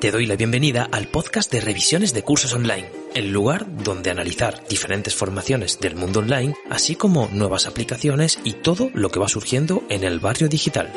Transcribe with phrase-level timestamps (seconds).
[0.00, 4.66] Te doy la bienvenida al podcast de revisiones de cursos online, el lugar donde analizar
[4.66, 9.82] diferentes formaciones del mundo online, así como nuevas aplicaciones y todo lo que va surgiendo
[9.90, 10.90] en el barrio digital.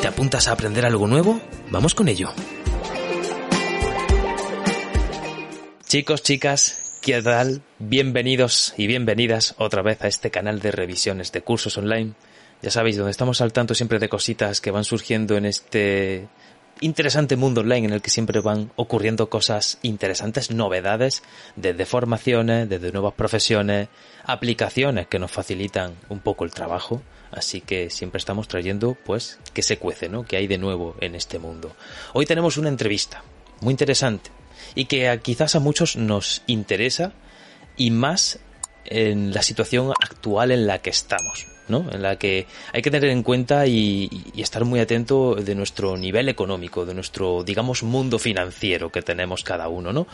[0.00, 1.40] ¿Te apuntas a aprender algo nuevo?
[1.70, 2.30] Vamos con ello.
[5.88, 7.62] Chicos, chicas, ¿qué tal?
[7.80, 12.12] Bienvenidos y bienvenidas otra vez a este canal de revisiones de cursos online.
[12.62, 16.28] Ya sabéis, donde estamos al tanto siempre de cositas que van surgiendo en este
[16.80, 21.22] interesante mundo online en el que siempre van ocurriendo cosas interesantes, novedades,
[21.56, 23.88] desde formaciones, desde nuevas profesiones,
[24.24, 27.02] aplicaciones que nos facilitan un poco el trabajo.
[27.30, 30.24] Así que siempre estamos trayendo, pues, que se cuece, ¿no?
[30.24, 31.76] Que hay de nuevo en este mundo.
[32.12, 33.22] Hoy tenemos una entrevista
[33.60, 34.30] muy interesante
[34.74, 37.12] y que quizás a muchos nos interesa
[37.76, 38.40] y más
[38.84, 41.46] en la situación actual en la que estamos.
[41.70, 46.28] En la que hay que tener en cuenta y, estar muy atento de nuestro nivel
[46.28, 50.06] económico, de nuestro, digamos, mundo financiero que tenemos cada uno, ¿no?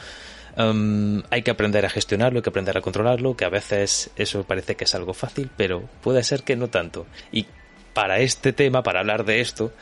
[0.58, 4.44] Um, hay que aprender a gestionarlo, hay que aprender a controlarlo, que a veces eso
[4.44, 7.06] parece que es algo fácil, pero puede ser que no tanto.
[7.32, 7.46] Y
[7.92, 9.72] para este tema, para hablar de esto,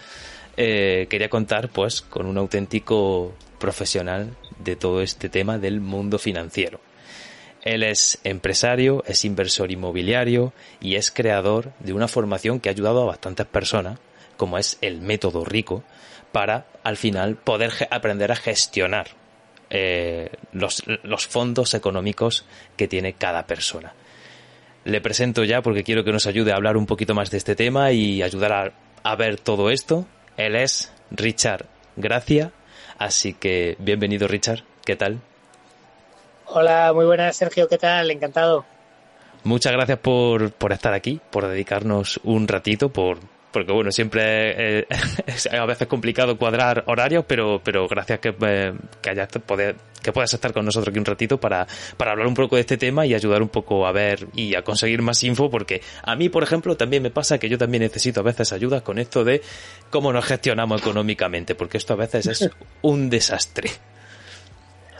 [0.56, 6.80] eh, quería contar pues con un auténtico profesional de todo este tema del mundo financiero.
[7.65, 13.03] Él es empresario, es inversor inmobiliario y es creador de una formación que ha ayudado
[13.03, 13.98] a bastantes personas,
[14.37, 15.83] como es el método rico,
[16.31, 19.07] para al final poder aprender a gestionar
[19.70, 20.83] eh, los,
[21.27, 22.45] fondos económicos
[22.77, 23.95] que tiene cada persona.
[24.85, 27.57] Le presento ya porque quiero que nos ayude a hablar un poquito más de este
[27.57, 28.73] tema y ayudar a,
[29.03, 30.07] a ver todo esto.
[30.36, 31.64] Él es Richard
[31.97, 32.53] Gracia,
[32.98, 35.23] así que bienvenido Richard, ¿qué tal?
[36.46, 38.10] Hola, muy buenas, Sergio, ¿qué tal?
[38.10, 38.64] Encantado.
[39.44, 43.18] Muchas gracias por, por estar aquí, por dedicarnos un ratito, por,
[43.55, 44.86] porque bueno, siempre eh,
[45.27, 50.12] es a veces complicado cuadrar horarios, pero, pero gracias que, eh, que, hayas, poder, que
[50.12, 51.66] puedas estar con nosotros aquí un ratito para,
[51.96, 54.62] para hablar un poco de este tema y ayudar un poco a ver y a
[54.62, 58.20] conseguir más info, porque a mí, por ejemplo, también me pasa que yo también necesito
[58.20, 59.40] a veces ayuda con esto de
[59.90, 62.50] cómo nos gestionamos económicamente, porque esto a veces es
[62.82, 63.70] un desastre.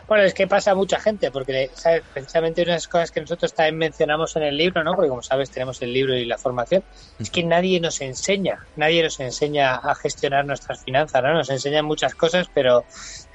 [0.07, 2.03] Bueno, es que pasa a mucha gente, porque ¿sabes?
[2.13, 4.93] precisamente una de las cosas que nosotros también mencionamos en el libro, ¿no?
[4.93, 6.83] Porque como sabes, tenemos el libro y la formación,
[7.17, 11.33] es que nadie nos enseña, nadie nos enseña a gestionar nuestras finanzas, ¿no?
[11.33, 12.85] Nos enseñan muchas cosas, pero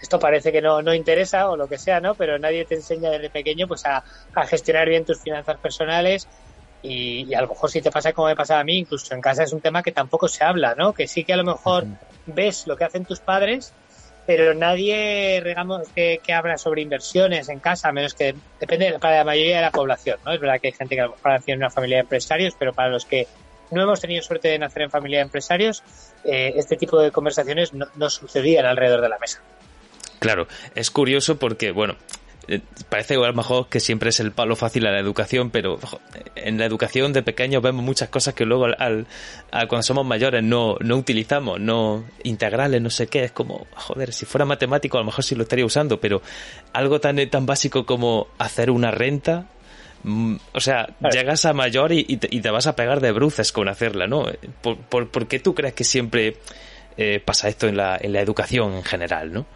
[0.01, 2.15] esto parece que no, no interesa o lo que sea, ¿no?
[2.15, 4.05] Pero nadie te enseña desde pequeño pues a,
[4.35, 6.29] a gestionar bien tus finanzas personales
[6.83, 9.21] y, y, a lo mejor si te pasa como me pasaba a mí, incluso en
[9.21, 10.95] casa es un tema que tampoco se habla, ¿no?
[10.95, 11.85] Que sí que a lo mejor
[12.27, 13.75] ves lo que hacen tus padres
[14.31, 19.25] pero nadie, digamos, que, habla sobre inversiones en casa, a menos que depende para la
[19.25, 20.33] mayoría de la población, ¿no?
[20.33, 22.55] Es verdad que hay gente que a lo mejor nació en una familia de empresarios,
[22.57, 23.27] pero para los que
[23.73, 25.83] no hemos tenido suerte de nacer en familia de empresarios,
[26.23, 29.43] eh, este tipo de conversaciones no, no sucedían alrededor de la mesa.
[30.21, 30.47] Claro,
[30.77, 31.97] es curioso porque, bueno,
[32.89, 35.78] parece a lo mejor que siempre es el palo fácil a la educación, pero
[36.34, 39.06] en la educación de pequeños vemos muchas cosas que luego al,
[39.69, 44.27] cuando somos mayores no, no utilizamos, no integrales, no sé qué, es como, joder, si
[44.27, 46.23] fuera matemático a lo mejor sí lo estaría usando, pero
[46.73, 49.47] algo tan, tan básico como hacer una renta,
[50.03, 54.07] mm, o sea, llegas a mayor y, te, vas a pegar de bruces con hacerla,
[54.07, 54.27] ¿no?
[54.62, 56.39] ¿Por, por, qué tú crees que siempre
[56.97, 59.47] eh, pasa esto en la, en la educación en general, ¿no?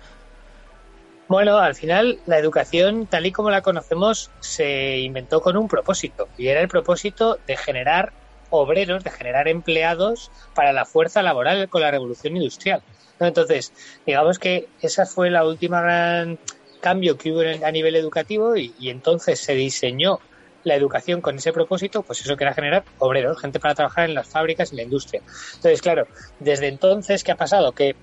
[1.29, 6.29] Bueno, al final la educación tal y como la conocemos se inventó con un propósito
[6.37, 8.13] y era el propósito de generar
[8.51, 12.83] obreros, de generar empleados para la fuerza laboral con la revolución industrial.
[13.21, 13.73] Entonces,
[14.07, 16.39] digamos que esa fue la última gran
[16.81, 20.21] cambio que hubo a nivel educativo y, y entonces se diseñó
[20.65, 24.15] la educación con ese propósito, pues eso que era generar obreros, gente para trabajar en
[24.15, 25.23] las fábricas y la industria.
[25.55, 26.07] Entonces, claro,
[26.39, 27.73] desde entonces, ¿qué ha pasado?
[27.73, 27.97] Que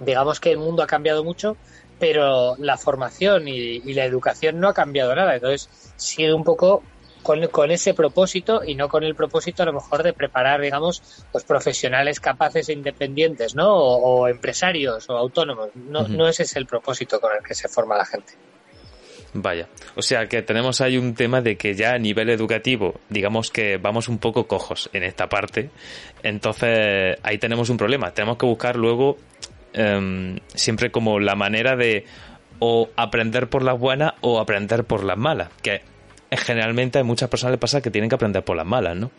[0.00, 1.56] digamos que el mundo ha cambiado mucho
[1.98, 5.34] pero la formación y, la educación no ha cambiado nada.
[5.34, 6.82] Entonces, sigue un poco
[7.22, 11.44] con, ese propósito y no con el propósito a lo mejor de preparar, digamos, los
[11.44, 13.74] profesionales capaces e independientes, ¿no?
[13.74, 15.70] O, empresarios o autónomos.
[15.74, 18.34] No, no ese es el propósito con el que se forma la gente.
[19.36, 23.50] Vaya, o sea que tenemos ahí un tema de que ya a nivel educativo, digamos
[23.50, 25.70] que vamos un poco cojos en esta parte,
[26.22, 29.16] entonces ahí tenemos un problema, tenemos que buscar luego
[29.74, 32.04] em, siempre como la manera de
[32.58, 35.82] o aprender por las buenas o aprender por las malas, que
[36.30, 39.10] generalmente a muchas personas les pasa que tienen que aprender por las malas, ¿no?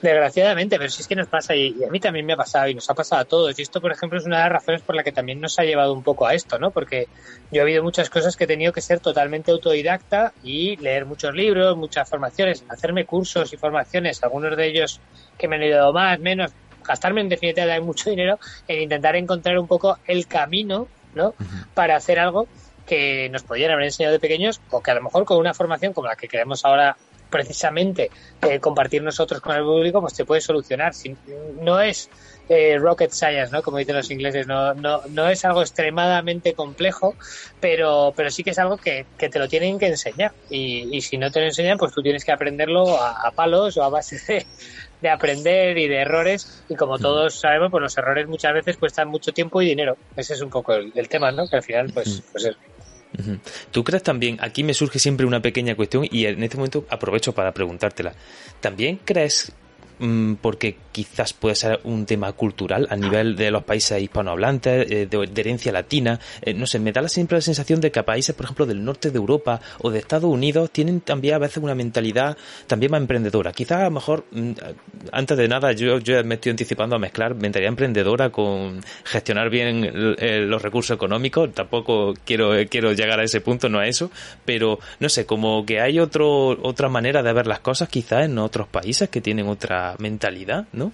[0.00, 2.74] Desgraciadamente, pero si es que nos pasa y, a mí también me ha pasado y
[2.74, 3.56] nos ha pasado a todos.
[3.56, 5.62] Y esto, por ejemplo, es una de las razones por la que también nos ha
[5.62, 6.72] llevado un poco a esto, ¿no?
[6.72, 7.06] Porque
[7.52, 11.34] yo he habido muchas cosas que he tenido que ser totalmente autodidacta y leer muchos
[11.34, 15.00] libros, muchas formaciones, hacerme cursos y formaciones, algunos de ellos
[15.38, 18.38] que me han ayudado más, menos, gastarme en definitiva mucho dinero
[18.68, 21.34] en intentar encontrar un poco el camino, ¿no?
[21.74, 22.46] Para hacer algo
[22.86, 25.92] que nos podían haber enseñado de pequeños o que a lo mejor con una formación
[25.92, 26.96] como la que queremos ahora
[27.30, 28.10] precisamente
[28.42, 30.92] eh, compartir nosotros con el público, pues te puede solucionar.
[31.60, 32.10] no es
[32.48, 33.62] eh, rocket science, ¿no?
[33.62, 37.14] Como dicen los ingleses, no, no, no es algo extremadamente complejo,
[37.60, 40.32] pero, pero sí que es algo que, que te lo tienen que enseñar.
[40.50, 43.84] Y, y, si no te lo enseñan, pues tú tienes que aprenderlo a, palos o
[43.84, 44.46] a base de,
[45.00, 46.64] de aprender y de errores.
[46.68, 49.96] Y como todos sabemos pues los errores muchas veces cuestan mucho tiempo y dinero.
[50.16, 52.56] Ese es un poco el, tema no que al final pues pues es,
[53.70, 57.34] ¿Tú crees también, aquí me surge siempre una pequeña cuestión y en este momento aprovecho
[57.34, 58.14] para preguntártela,
[58.60, 59.52] ¿también crees
[60.40, 65.40] porque quizás puede ser un tema cultural a nivel de los países hispanohablantes, eh, de,
[65.40, 66.18] herencia latina.
[66.40, 69.10] Eh, no sé, me da siempre la sensación de que países, por ejemplo, del norte
[69.10, 73.52] de Europa o de Estados Unidos tienen también a veces una mentalidad también más emprendedora.
[73.52, 74.52] Quizás a lo mejor, mm,
[75.12, 79.90] antes de nada, yo, me estoy anticipando a mezclar mentalidad emprendedora con gestionar bien
[80.48, 81.52] los recursos económicos.
[81.54, 84.10] Tampoco quiero, quiero llegar a ese punto, no a eso,
[84.44, 88.38] pero no sé, como que hay otro, otra manera de ver las cosas quizás en
[88.38, 90.92] otros países que tienen otra mentalidad, ¿no?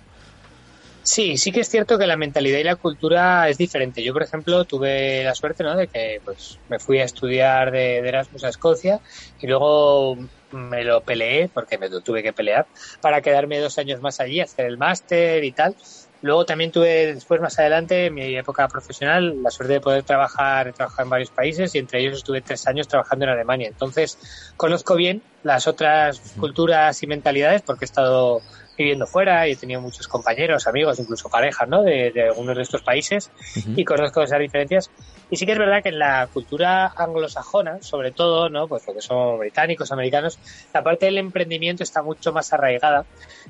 [1.09, 4.03] Sí, sí que es cierto que la mentalidad y la cultura es diferente.
[4.03, 5.75] Yo, por ejemplo, tuve la suerte, ¿no?
[5.75, 9.01] De que, pues, me fui a estudiar de, Erasmus a Escocia
[9.41, 10.19] y luego
[10.51, 12.67] me lo peleé, porque me lo tuve que pelear,
[13.01, 15.75] para quedarme dos años más allí, hacer el máster y tal.
[16.21, 20.75] Luego también tuve después más adelante, en mi época profesional, la suerte de poder trabajar,
[20.75, 23.69] trabajar en varios países y entre ellos estuve tres años trabajando en Alemania.
[23.69, 24.19] Entonces,
[24.59, 28.43] conozco bien las otras culturas y mentalidades porque he estado
[28.79, 31.83] viviendo fuera y he tenido muchos compañeros, amigos, incluso parejas, ¿no?
[31.83, 33.31] De, algunos de estos países
[33.77, 34.91] y conozco esas diferencias.
[35.31, 38.69] Y sí que es verdad que en la cultura anglosajona, sobre todo, ¿no?
[38.69, 40.39] Pues lo que son británicos, americanos,
[40.73, 43.05] la parte del emprendimiento está mucho más arraigada.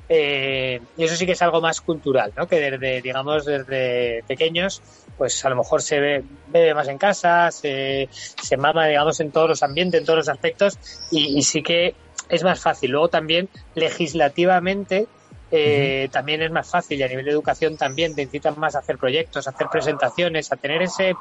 [0.09, 2.49] Eh, y eso sí que es algo más cultural, ¿no?
[2.49, 4.83] Que desde, digamos, desde pequeños,
[5.17, 9.31] pues a lo mejor se ve, bebe más en casa, se, se mama, digamos, en
[9.31, 10.79] todos los ambientes, en todos los aspectos,
[11.11, 11.95] y, y sí que
[12.29, 12.91] es más fácil.
[12.91, 15.07] Luego también legislativamente
[15.51, 18.81] eh, también es más fácil y a nivel de educación también te incitan más a
[18.81, 21.15] hacer proyectos, a hacer presentaciones, a tener ese,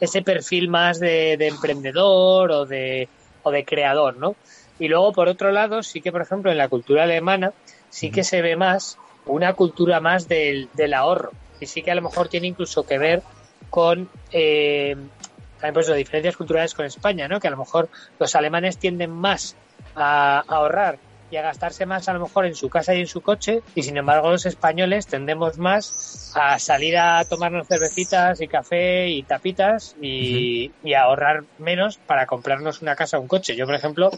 [0.00, 3.08] ese perfil más de, emprendedor o de,
[3.42, 4.36] o de creador, ¿no?
[4.78, 7.52] Y luego, por otro lado, sí que, por ejemplo, en la cultura alemana
[7.90, 11.30] sí que se ve más una cultura más del, del ahorro.
[11.60, 13.22] Y sí que a lo mejor tiene incluso que ver
[13.70, 14.96] con eh,
[15.56, 17.38] también pues, las diferencias culturales con España, ¿no?
[17.38, 17.88] Que a lo mejor
[18.18, 19.56] los alemanes tienden más
[19.94, 20.98] a ahorrar
[21.34, 23.82] y a gastarse más a lo mejor en su casa y en su coche y
[23.82, 29.96] sin embargo los españoles tendemos más a salir a tomarnos cervecitas y café y tapitas
[30.00, 33.56] y, y a ahorrar menos para comprarnos una casa o un coche.
[33.56, 34.12] Yo, por ejemplo,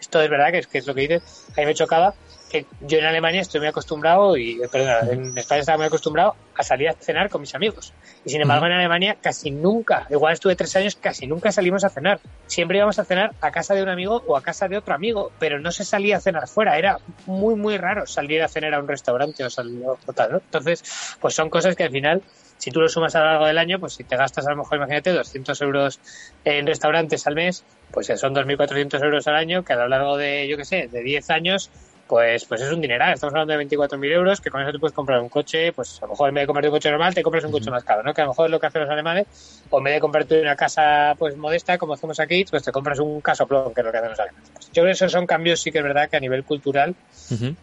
[0.00, 2.14] esto es verdad que es, que es lo que dices, a mí me chocaba
[2.52, 6.62] que yo en Alemania estoy muy acostumbrado y, perdón, en España estaba muy acostumbrado a
[6.62, 7.94] salir a cenar con mis amigos.
[8.26, 11.88] Y sin embargo en Alemania casi nunca, igual estuve tres años, casi nunca salimos a
[11.88, 12.20] cenar.
[12.46, 15.32] Siempre íbamos a cenar a casa de un amigo o a casa de otro amigo,
[15.38, 16.76] pero no se salía a cenar fuera.
[16.76, 20.38] Era muy, muy raro salir a cenar a un restaurante o salir a tal, ¿no?
[20.38, 22.22] Entonces, pues son cosas que al final
[22.58, 24.58] si tú lo sumas a lo largo del año, pues si te gastas a lo
[24.58, 25.98] mejor, imagínate, 200 euros
[26.44, 30.46] en restaurantes al mes, pues son 2.400 euros al año, que a lo largo de,
[30.46, 31.72] yo qué sé, de 10 años
[32.12, 33.14] pues, pues es un dineral.
[33.14, 36.04] Estamos hablando de 24.000 euros, que con eso tú puedes comprar un coche, pues a
[36.04, 38.02] lo mejor en vez de comprarte un coche normal, te compras un coche más caro,
[38.02, 38.12] ¿no?
[38.12, 40.42] Que a lo mejor es lo que hacen los alemanes, o en vez de comprarte
[40.42, 43.90] una casa pues modesta, como hacemos aquí, pues te compras un casoplón, que es lo
[43.90, 44.50] que hacen los alemanes.
[44.74, 46.94] Yo creo que esos son cambios, sí que es verdad que a nivel cultural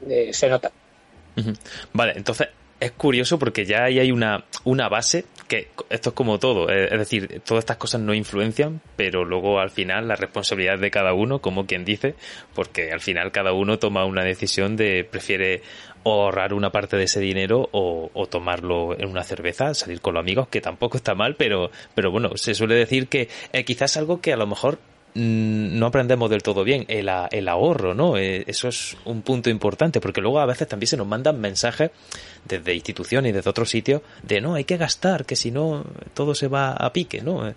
[0.09, 0.71] eh, se nota.
[1.93, 2.47] Vale, entonces
[2.79, 6.91] es curioso porque ya ahí hay una, una base que esto es como todo, es
[6.91, 11.39] decir, todas estas cosas no influencian, pero luego al final la responsabilidad de cada uno,
[11.39, 12.13] como quien dice,
[12.53, 15.63] porque al final cada uno toma una decisión de prefiere
[16.05, 20.21] ahorrar una parte de ese dinero o, o, tomarlo en una cerveza, salir con los
[20.21, 24.21] amigos, que tampoco está mal, pero, pero bueno, se suele decir que eh, quizás algo
[24.21, 24.77] que a lo mejor
[25.15, 28.17] no aprendemos del todo bien el, el ahorro, ¿no?
[28.17, 31.91] Eh, eso es un punto importante, porque luego a veces también se nos mandan mensajes
[32.45, 36.35] desde instituciones y desde otros sitios de no, hay que gastar, que si no todo
[36.35, 37.47] se va a pique, ¿no?
[37.47, 37.55] Eh,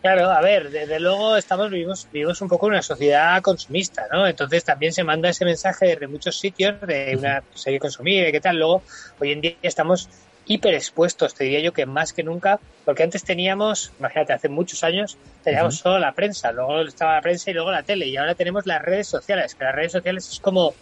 [0.00, 4.26] claro, a ver, desde luego estamos vivimos, vivimos un poco en una sociedad consumista, ¿no?
[4.26, 8.58] Entonces también se manda ese mensaje desde muchos sitios de una serie consumir, ¿qué tal?
[8.58, 8.82] Luego,
[9.18, 10.08] hoy en día estamos
[10.50, 14.82] hiper expuestos, te diría yo que más que nunca, porque antes teníamos, imagínate, hace muchos
[14.82, 18.34] años teníamos solo la prensa, luego estaba la prensa y luego la tele, y ahora
[18.34, 20.74] tenemos las redes sociales, que las redes sociales es como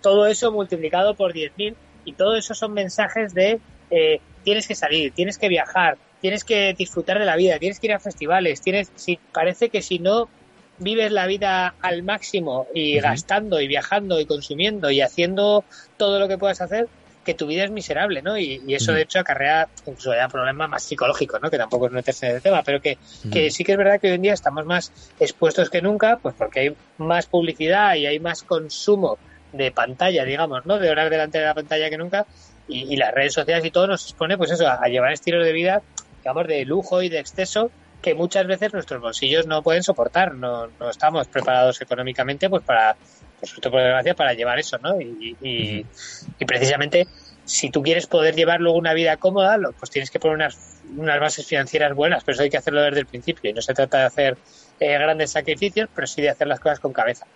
[0.00, 1.74] todo eso multiplicado por 10.000
[2.06, 3.60] y todo eso son mensajes de
[3.90, 7.88] eh, tienes que salir, tienes que viajar, tienes que disfrutar de la vida, tienes que
[7.88, 10.30] ir a festivales, tienes, si, parece que si no
[10.78, 15.62] vives la vida al máximo y gastando y viajando y consumiendo y haciendo
[15.98, 16.88] todo lo que puedas hacer,
[17.24, 18.38] que tu vida es miserable, ¿no?
[18.38, 21.50] Y, eso, de hecho, acarrea incluso ya problemas más psicológicos, ¿no?
[21.50, 22.98] Que tampoco es meterse en el tema, pero que,
[23.30, 26.34] que sí que es verdad que hoy en día estamos más expuestos que nunca, pues
[26.36, 29.18] porque hay más publicidad y hay más consumo
[29.52, 30.78] de pantalla, digamos, ¿no?
[30.78, 32.26] De horas delante de la pantalla que nunca.
[32.68, 35.82] Y, las redes sociales y todo nos expone, pues eso, a, llevar estilos de vida,
[36.18, 40.34] digamos, de lujo y de exceso que muchas veces nuestros bolsillos no pueden soportar.
[40.34, 42.96] No, no estamos preparados económicamente, pues para,
[43.40, 45.00] pues por desgracia, para llevar eso, ¿no?
[45.00, 47.06] Y, y, precisamente,
[47.44, 51.18] si tú quieres poder llevar luego una vida cómoda, pues tienes que poner unas, unas
[51.18, 53.50] bases financieras buenas, pero eso hay que hacerlo desde el principio.
[53.50, 54.38] Y no se trata de hacer
[54.78, 57.26] eh, grandes sacrificios, pero sí de hacer las cosas con cabeza.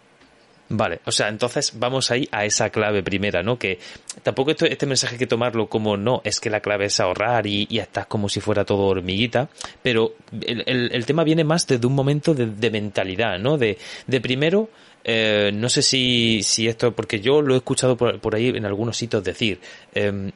[0.69, 3.59] Vale, o sea, entonces vamos ahí a esa clave primera, ¿no?
[3.59, 3.79] Que
[4.23, 7.67] tampoco este mensaje hay que tomarlo como no, es que la clave es ahorrar y,
[7.69, 9.51] y estás como si fuera todo hormiguita,
[9.83, 13.59] pero el, el, tema viene más desde un momento de, mentalidad, ¿no?
[13.59, 14.71] De, de primero,
[15.05, 18.65] eh, no sé si, si esto, porque yo lo he escuchado por, por ahí en
[18.65, 19.61] algunos sitios decir,
[19.95, 20.33] eh,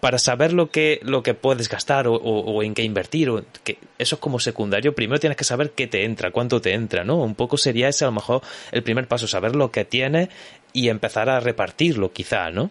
[0.00, 4.14] para saber lo que, lo que puedes gastar o, en qué invertir, o que eso
[4.16, 7.16] es como secundario, primero tienes que saber qué te entra, cuánto te entra, ¿no?
[7.16, 10.28] Un poco sería ese a lo mejor el primer paso, saber lo que tienes
[10.72, 12.70] y empezar a repartirlo quizá, ¿no?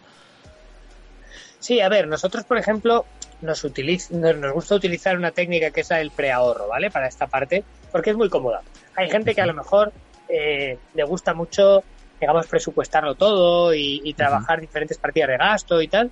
[1.60, 3.06] Sí, a ver, nosotros por ejemplo
[3.42, 3.66] nos,
[4.12, 6.90] nos gusta utilizar una técnica que es la del preahorro, ¿vale?
[6.92, 8.62] Para esta parte, porque es muy cómoda.
[8.96, 9.92] Hay gente que a lo mejor
[10.30, 11.84] eh, le gusta mucho
[12.20, 16.12] digamos, presupuestarlo todo y, trabajar diferentes partidas de gasto y tal.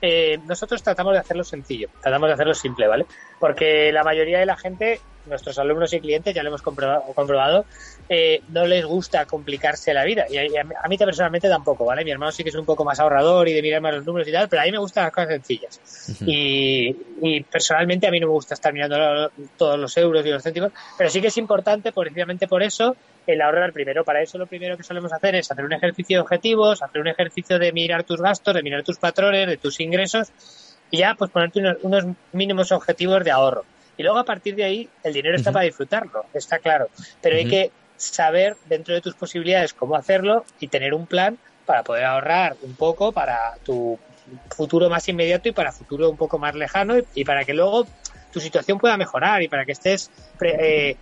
[0.00, 3.06] Eh, nosotros tratamos de hacerlo sencillo, tratamos de hacerlo simple, ¿vale?
[3.38, 7.64] Porque la mayoría de la gente, nuestros alumnos y clientes, ya lo hemos comprobado, comprobado
[8.08, 10.26] eh, no les gusta complicarse la vida.
[10.28, 12.04] Y a, mí personalmente tampoco, ¿vale?
[12.04, 14.28] Mi hermano sí que es un poco más ahorrador y de mirar más los números
[14.28, 15.80] y tal, pero a mí me gustan las cosas sencillas.
[16.26, 20.42] y, y, personalmente a mí no me gusta estar mirando todos los euros y los
[20.42, 24.04] céntimos, pero sí que es importante, precisamente por eso, el ahorrar primero.
[24.04, 27.08] Para eso lo primero que solemos hacer es hacer un ejercicio de objetivos, hacer un
[27.08, 30.32] ejercicio de mirar tus gastos, de mirar tus patrones, de tus ingresos
[30.90, 33.64] y ya pues ponerte unos, mínimos objetivos de ahorro.
[33.96, 36.88] Y luego a partir de ahí el dinero está para disfrutarlo, está claro.
[37.20, 41.82] Pero hay que saber dentro de tus posibilidades cómo hacerlo y tener un plan para
[41.82, 43.98] poder ahorrar un poco para tu
[44.50, 47.86] futuro más inmediato y para futuro un poco más lejano y, para que luego
[48.32, 50.10] tu situación pueda mejorar y para que estés
[50.40, 50.96] eh,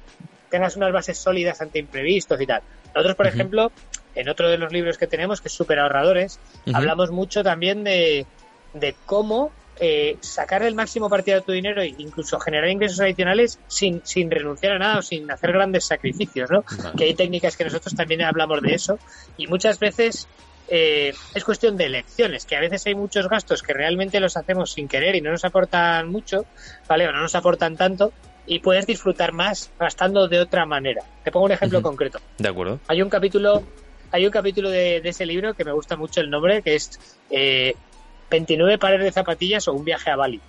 [0.51, 2.63] tengas unas bases sólidas ante imprevistos y tal.
[2.95, 3.73] Nosotros, por ejemplo,
[4.15, 6.39] en otro de los libros que tenemos, que es Super Ahorradores,
[6.75, 8.27] hablamos mucho también de,
[8.75, 9.51] de cómo
[9.81, 14.31] eh, sacar el máximo partido de tu dinero e incluso generar ingresos adicionales sin, sin
[14.31, 16.65] renunciar a nada o sin hacer grandes sacrificios, ¿no?
[16.97, 18.99] Que hay técnicas que nosotros también hablamos de eso
[19.37, 20.29] y muchas veces
[20.69, 24.73] eh, es cuestión de elecciones, que a veces hay muchos gastos que realmente los hacemos
[24.73, 26.47] sin querer y no nos aportan mucho,
[26.89, 27.09] ¿vale?
[27.09, 28.13] O no nos aportan tanto
[28.47, 31.03] y puedes disfrutar más gastando de otra manera.
[31.25, 32.21] Te pongo un ejemplo concreto.
[32.39, 32.81] De acuerdo.
[32.89, 33.63] Hay un capítulo,
[34.11, 36.99] hay un capítulo de, ese libro que me gusta mucho el nombre, que es
[37.31, 37.75] eh,
[38.33, 40.41] 29 pares de zapatillas o un viaje a Bali.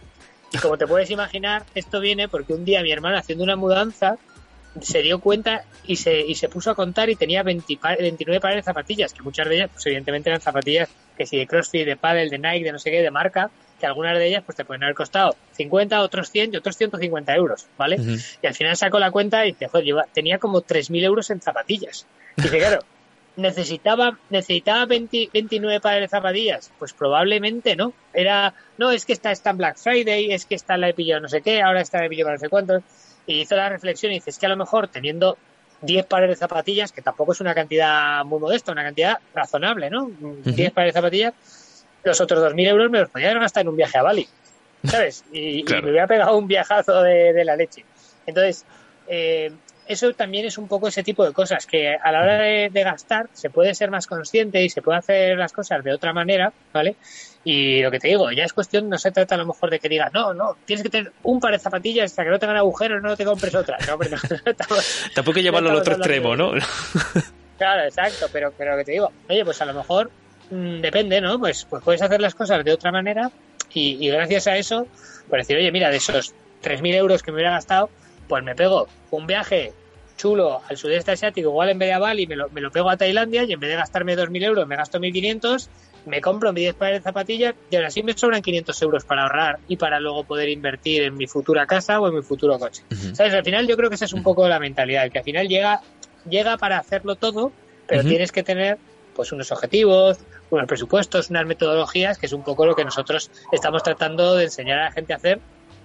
[0.52, 4.18] Y como te puedes imaginar, esto viene porque un día mi hermana haciendo una mudanza
[4.82, 8.64] se dio cuenta y se, y se puso a contar y tenía 29 pares de
[8.64, 12.30] zapatillas, que muchas de ellas, pues evidentemente eran zapatillas que si de CrossFit, de paddle,
[12.30, 14.84] de Nike, de no sé qué, de marca, que algunas de ellas pues te pueden
[14.84, 17.98] haber costado 50, otros 100 y otros 150 euros, ¿vale?
[18.42, 22.08] Y al final sacó la cuenta y dice, joder, tenía como 3.000 euros en zapatillas.
[22.38, 22.80] Y dice, claro,
[23.36, 26.72] ¿necesitaba, necesitaba 29 pares de zapatillas?
[26.80, 27.94] Pues probablemente no.
[28.14, 31.22] Era, no, es que esta está en Black Friday, es que esta la he pillado
[31.22, 32.84] no sé qué, ahora está la he pillado no sé cuántos.
[33.26, 35.38] Y hizo la reflexión y dice, es que a lo mejor teniendo
[35.82, 40.10] 10 pares de zapatillas, que tampoco es una cantidad muy modesta, una cantidad razonable, ¿no?
[40.20, 41.34] 10 pares de zapatillas,
[42.04, 44.28] los otros 2.000 euros me los podía haber gastado en un viaje a Bali,
[44.84, 45.24] ¿sabes?
[45.32, 47.86] Y, me hubiera pegado un viajazo de, la leche.
[48.26, 48.66] Entonces,
[49.08, 49.52] eh,
[49.88, 53.30] eso también es un poco ese tipo de cosas, que a la hora de, gastar
[53.34, 56.96] se puede ser más consciente y se puede hacer las cosas de otra manera, ¿vale?
[57.44, 59.80] Y lo que te digo, ya es cuestión, no se trata a lo mejor de
[59.80, 62.58] que digas, no, no, tienes que tener un par de zapatillas hasta que no tengan
[62.58, 63.78] agujeros, no te compres otra.
[63.88, 64.54] No, pero no,
[65.16, 66.52] Tampoco llevarlo al otro extremo, ¿no?
[67.58, 70.10] claro, exacto, pero, pero lo que te digo, oye, pues a lo mejor
[70.54, 71.40] Mm, depende, ¿no?
[71.40, 73.32] Pues, pues puedes hacer las cosas de otra manera
[73.74, 74.88] y, gracias a eso,
[75.28, 77.90] por decir, oye, mira, de esos 3.000 euros que me hubiera gastado,
[78.28, 79.74] pues me pego un viaje
[80.18, 82.90] chulo al sudeste asiático, igual en vez de a Bali me lo, me lo pego
[82.90, 85.70] a Tailandia y en vez de gastarme 2.000 euros me gasto 1.500
[86.06, 89.24] me compro mis 10 pares de zapatillas y ahora sí me sobran 500 euros para
[89.24, 92.84] ahorrar y para luego poder invertir en mi futura casa o en mi futuro coche.
[93.14, 93.34] ¿Sabes?
[93.34, 95.82] Al final yo creo que esa es un poco la mentalidad, que al final llega,
[96.30, 97.52] llega para hacerlo todo,
[97.88, 98.78] pero tienes que tener
[99.16, 100.18] pues unos objetivos,
[100.50, 104.80] unos presupuestos, unas metodologías, que es un poco lo que nosotros estamos tratando de enseñar
[104.80, 105.40] a la gente a hacer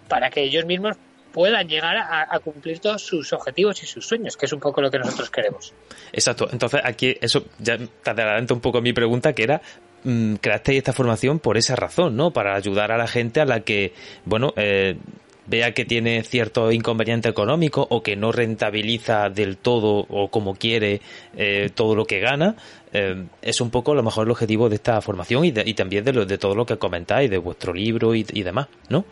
[0.08, 0.96] para que ellos mismos
[1.32, 4.90] puedan llegar a, cumplir todos sus objetivos y sus sueños, que es un poco lo
[4.90, 5.72] que nosotros queremos.
[6.12, 6.48] Exacto.
[6.50, 9.60] Entonces, aquí, eso ya te adelanta un poco mi pregunta, que era,
[10.04, 12.32] mm, creaste esta formación por esa razón, ¿no?
[12.32, 13.92] Para ayudar a la gente a la que,
[14.24, 14.96] bueno, eh,
[15.48, 21.00] vea que tiene cierto inconveniente económico o que no rentabiliza del todo o como quiere
[21.36, 22.56] eh, todo lo que gana,
[22.92, 26.12] eh, es un poco a lo mejor el objetivo de esta formación y, también de,
[26.12, 29.04] lo, de todo lo que comentáis, de vuestro libro y, demás, ¿no?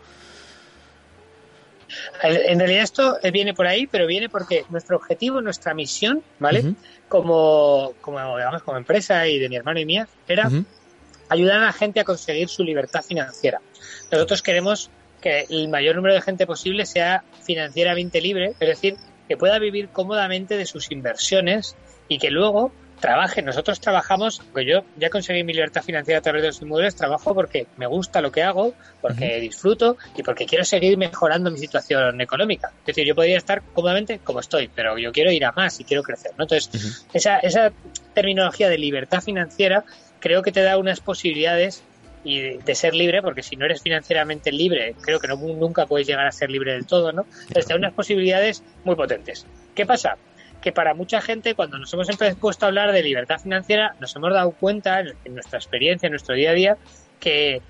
[2.21, 6.75] En realidad esto viene por ahí, pero viene porque nuestro objetivo, nuestra misión, ¿vale?
[7.07, 10.49] como, como, digamos, como empresa y de mi hermano y mía, era
[11.29, 13.61] ayudar a la gente a conseguir su libertad financiera.
[14.11, 14.89] Nosotros queremos
[15.21, 19.89] que el mayor número de gente posible sea financieramente libre, es decir, que pueda vivir
[19.89, 21.75] cómodamente de sus inversiones
[22.07, 23.41] y que luego trabaje.
[23.41, 27.33] Nosotros trabajamos, pues yo ya conseguí mi libertad financiera a través de los inmuebles, trabajo
[27.33, 32.19] porque me gusta lo que hago, porque disfruto y porque quiero seguir mejorando mi situación
[32.21, 32.71] económica.
[32.81, 35.83] Es decir, yo podría estar cómodamente como estoy, pero yo quiero ir a más y
[35.83, 36.31] quiero crecer.
[36.37, 36.43] ¿no?
[36.43, 37.71] Entonces, esa, esa
[38.13, 39.83] terminología de libertad financiera
[40.19, 41.83] creo que te da unas posibilidades
[42.23, 46.07] y de, ser libre, porque si no eres financieramente libre, creo que no, nunca puedes
[46.07, 47.25] llegar a ser libre del todo, ¿no?
[47.41, 49.45] Entonces te da unas posibilidades muy potentes.
[49.73, 50.17] ¿Qué pasa?
[50.61, 52.07] Que para mucha gente, cuando nos hemos
[52.39, 56.35] puesto a hablar de libertad financiera, nos hemos dado cuenta, en nuestra experiencia, en nuestro
[56.35, 56.77] día a día,
[57.19, 57.61] que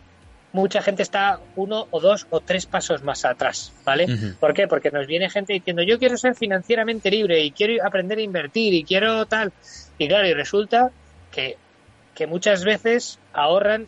[0.53, 4.07] mucha gente está uno o dos o tres pasos más atrás, ¿vale?
[4.39, 4.67] ¿Por qué?
[4.67, 8.73] Porque nos viene gente diciendo, yo quiero ser financieramente libre y quiero aprender a invertir
[8.73, 9.51] y quiero tal.
[9.97, 10.91] Y claro, y resulta
[11.31, 11.57] que,
[12.15, 13.87] que muchas veces ahorran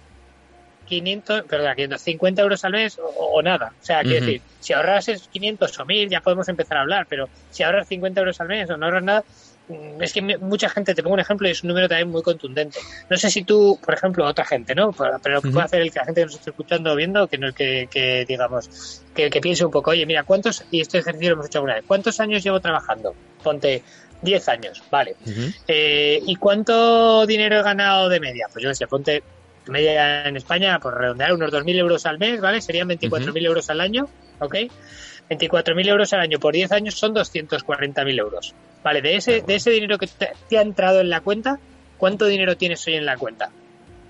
[0.90, 3.72] 500, perdón, 550 euros al mes o, nada.
[3.80, 7.30] O sea, quiero decir, si ahorras 500 o 1000 ya podemos empezar a hablar, pero
[7.52, 9.24] si ahorras 50 euros al mes o no ahorras nada,
[9.68, 12.24] mm, es que mucha gente, te pongo un ejemplo y es un número también muy
[12.24, 12.80] contundente.
[13.10, 14.92] No sé si tú, por ejemplo, otra gente, ¿no?
[14.92, 17.28] Pero lo que puede hacer el que la gente que nos esté escuchando o viendo,
[17.28, 21.30] que no el que, digamos, que, piense un poco, oye, mira, ¿cuántos, y este ejercicio
[21.30, 23.14] lo hemos hecho alguna vez, ¿cuántos años llevo trabajando?
[23.44, 23.84] Ponte
[24.24, 25.16] 10 años, vale.
[25.68, 28.48] Eh, ¿Y cuánto dinero he ganado de media?
[28.52, 29.24] Pues yo sé, ponte
[29.70, 32.62] media en España, por redondear, unos 2.000 euros al mes, ¿vale?
[32.62, 34.08] Serían 24.000 euros al año,
[34.40, 34.56] ¿ok?
[35.30, 38.56] 24.000 euros al año por 10 años son 240.000 euros.
[38.84, 41.60] Vale, de ese, de ese dinero que te, ha entrado en la cuenta,
[41.98, 43.50] ¿cuánto dinero tienes hoy en la cuenta?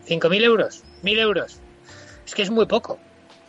[0.08, 0.84] ¿5.000 euros?
[1.04, 1.60] ¿1.000 euros?
[2.26, 3.00] Es que es muy poco.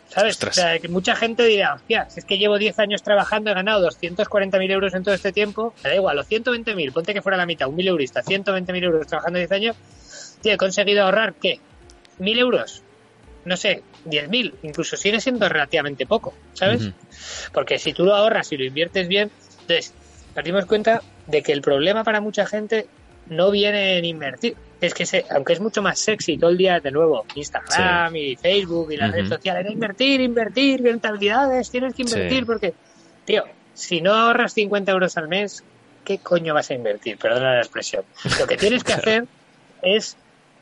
[0.09, 0.43] ¿Sabes?
[0.43, 3.53] O sea, que mucha gente dirá, hostia, si es que llevo 10 años trabajando, he
[3.53, 7.37] ganado 240.000 euros en todo este tiempo, me da igual, los 120.000, ponte que fuera
[7.37, 9.77] la mitad, un mil eurista, 120.000 euros trabajando 10 años,
[10.41, 11.61] tío, he conseguido ahorrar, ¿qué?
[12.21, 12.83] Mil euros,
[13.45, 16.91] no sé, diez mil, incluso sigue siendo relativamente poco, ¿sabes?
[17.51, 19.31] Porque si tú lo ahorras y lo inviertes bien,
[19.61, 19.93] entonces
[20.33, 22.87] perdimos cuenta de que el problema para mucha gente
[23.27, 24.55] no viene en invertir.
[24.79, 28.35] Es que, se, aunque es mucho más sexy todo el día, de nuevo, Instagram y
[28.35, 32.73] Facebook y las redes sociales, era invertir, invertir, rentabilidades, tienes que invertir porque,
[33.25, 35.63] tío, si no ahorras 50 euros al mes,
[36.03, 37.17] ¿qué coño vas a invertir?
[37.17, 38.03] Perdona la expresión.
[38.39, 39.25] Lo que tienes que hacer
[39.83, 40.17] es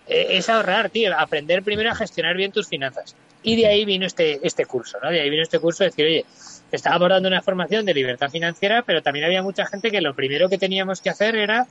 [0.09, 3.15] es ahorrar, tío, aprender primero a gestionar bien tus finanzas.
[3.41, 5.09] Y de ahí vino este, este curso, ¿no?
[5.09, 6.25] De ahí vino este curso de decir, oye,
[6.71, 10.49] estábamos dando una formación de libertad financiera, pero también había mucha gente que lo primero
[10.49, 11.67] que teníamos que hacer era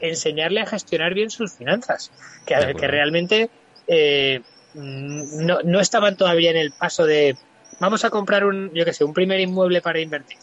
[0.00, 2.12] enseñarle a gestionar bien sus finanzas,
[2.46, 3.50] que, que realmente
[3.88, 4.42] eh,
[4.74, 7.36] no, no estaban todavía en el paso de
[7.80, 10.38] vamos a comprar un, yo qué sé, un primer inmueble para invertir.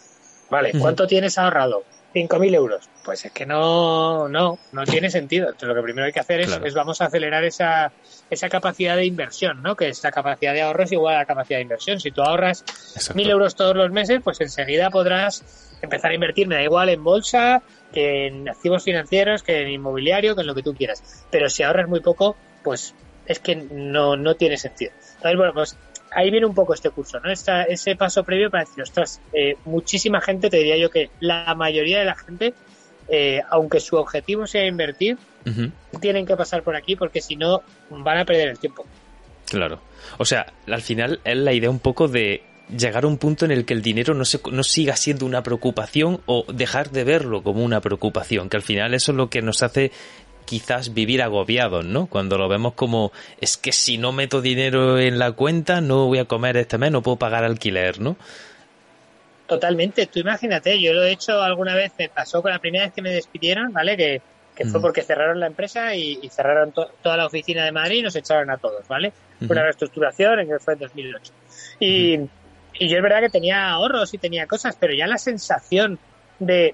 [0.50, 1.84] Vale, ¿cuánto tienes ahorrado?
[2.16, 2.90] 5.000 euros.
[3.04, 5.48] Pues es que no, no, no tiene sentido.
[5.48, 7.92] Entonces lo que primero hay que hacer es, vamos a acelerar esa,
[8.30, 9.76] esa capacidad de inversión, ¿no?
[9.76, 12.00] Que esa capacidad de ahorro es igual a la capacidad de inversión.
[12.00, 16.56] Si tú ahorras 1.000 euros todos los meses, pues enseguida podrás empezar a invertir, me
[16.56, 17.62] da igual en bolsa,
[17.94, 21.26] que en activos financieros, que en inmobiliario, que en lo que tú quieras.
[21.30, 24.94] Pero si ahorras muy poco, pues es que no, no tiene sentido.
[25.18, 25.78] Entonces, bueno, pues
[26.16, 27.32] ahí viene un poco este curso, ¿no?
[27.32, 32.00] ese paso previo para decir, ostras, eh, muchísima gente, te diría yo que la mayoría
[32.00, 32.54] de la gente,
[33.10, 35.18] eh, aunque su objetivo sea invertir,
[36.02, 38.84] tienen que pasar por aquí porque si no van a perder el tiempo.
[39.46, 39.80] Claro.
[40.18, 42.42] O sea, al final es la idea un poco de
[42.76, 45.44] llegar a un punto en el que el dinero no, se, no siga siendo una
[45.44, 49.44] preocupación o dejar de verlo como una preocupación, que al final eso es lo que
[49.44, 49.92] nos hace
[50.46, 52.08] quizás vivir agobiados, ¿no?
[52.08, 56.20] Cuando lo vemos como es que si no meto dinero en la cuenta no voy
[56.20, 58.16] a comer este mes, no puedo pagar alquiler, ¿no?
[59.48, 62.94] Totalmente, tú imagínate, yo lo he hecho alguna vez, me pasó con la primera vez
[62.94, 63.96] que me despidieron, ¿vale?
[63.96, 64.22] Que
[64.56, 68.16] que fue porque cerraron la empresa y, cerraron toda la oficina de Madrid y nos
[68.16, 69.12] echaron a todos, ¿vale?
[69.40, 71.34] Fue una reestructuración en que fue en 2008.
[71.80, 72.20] Y,
[72.80, 76.00] y yo es verdad que tenía ahorros y tenía cosas, pero ya la sensación
[76.40, 76.74] de,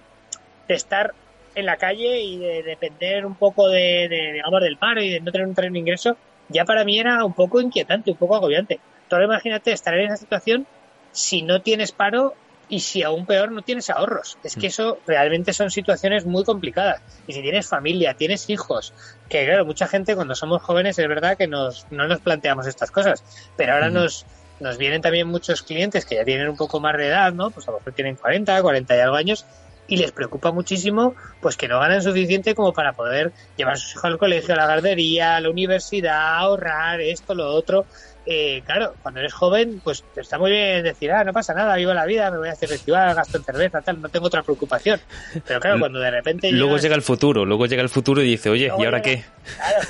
[0.67, 1.13] de estar
[1.55, 5.19] en la calle y de depender un poco de, de, digamos, del paro y de
[5.19, 6.17] no tener un tren ingreso,
[6.49, 8.79] ya para mí era un poco inquietante, un poco agobiante.
[9.07, 10.65] Tú ahora imagínate estar en esa situación
[11.11, 12.35] si no tienes paro
[12.69, 14.37] y si aún peor no tienes ahorros.
[14.43, 14.69] Es que mm.
[14.69, 17.01] eso realmente son situaciones muy complicadas.
[17.27, 18.93] Y si tienes familia, tienes hijos,
[19.27, 22.89] que claro, mucha gente cuando somos jóvenes es verdad que nos, no nos planteamos estas
[22.89, 23.23] cosas,
[23.57, 23.93] pero ahora mm.
[23.93, 24.25] nos,
[24.61, 27.51] nos vienen también muchos clientes que ya tienen un poco más de edad, ¿no?
[27.51, 29.45] Pues a lo mejor tienen 40, 40 y algo años
[29.87, 33.91] y les preocupa muchísimo pues que no ganan suficiente como para poder llevar a sus
[33.93, 37.85] hijos al colegio, a la guardería, a la universidad, ahorrar esto, lo otro.
[38.25, 41.93] Eh, claro, cuando eres joven, pues está muy bien decir, ah, no pasa nada, vivo
[41.93, 44.99] la vida, me voy a hacer festival, gasto en cerveza, tal, no tengo otra preocupación.
[45.45, 46.51] Pero claro, cuando de repente...
[46.51, 49.25] Luego llega el futuro, luego llega el futuro y dice, oye, ¿y ahora qué?
[49.57, 49.87] Claro,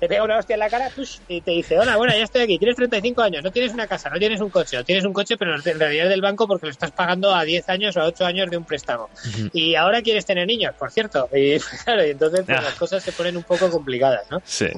[0.00, 0.90] te pega una hostia en la cara
[1.28, 4.08] y te dice, hola, bueno, ya estoy aquí, tienes 35 años, no tienes una casa,
[4.08, 6.66] no tienes un coche, o tienes un coche, pero en realidad es del banco porque
[6.66, 9.10] lo estás pagando a 10 años o a 8 años de un préstamo.
[9.52, 11.28] Y ahora quieres tener niños, por cierto.
[11.34, 12.62] Y claro, y entonces pues, ah.
[12.62, 14.40] las cosas se ponen un poco complicadas, ¿no?
[14.42, 14.68] Sí.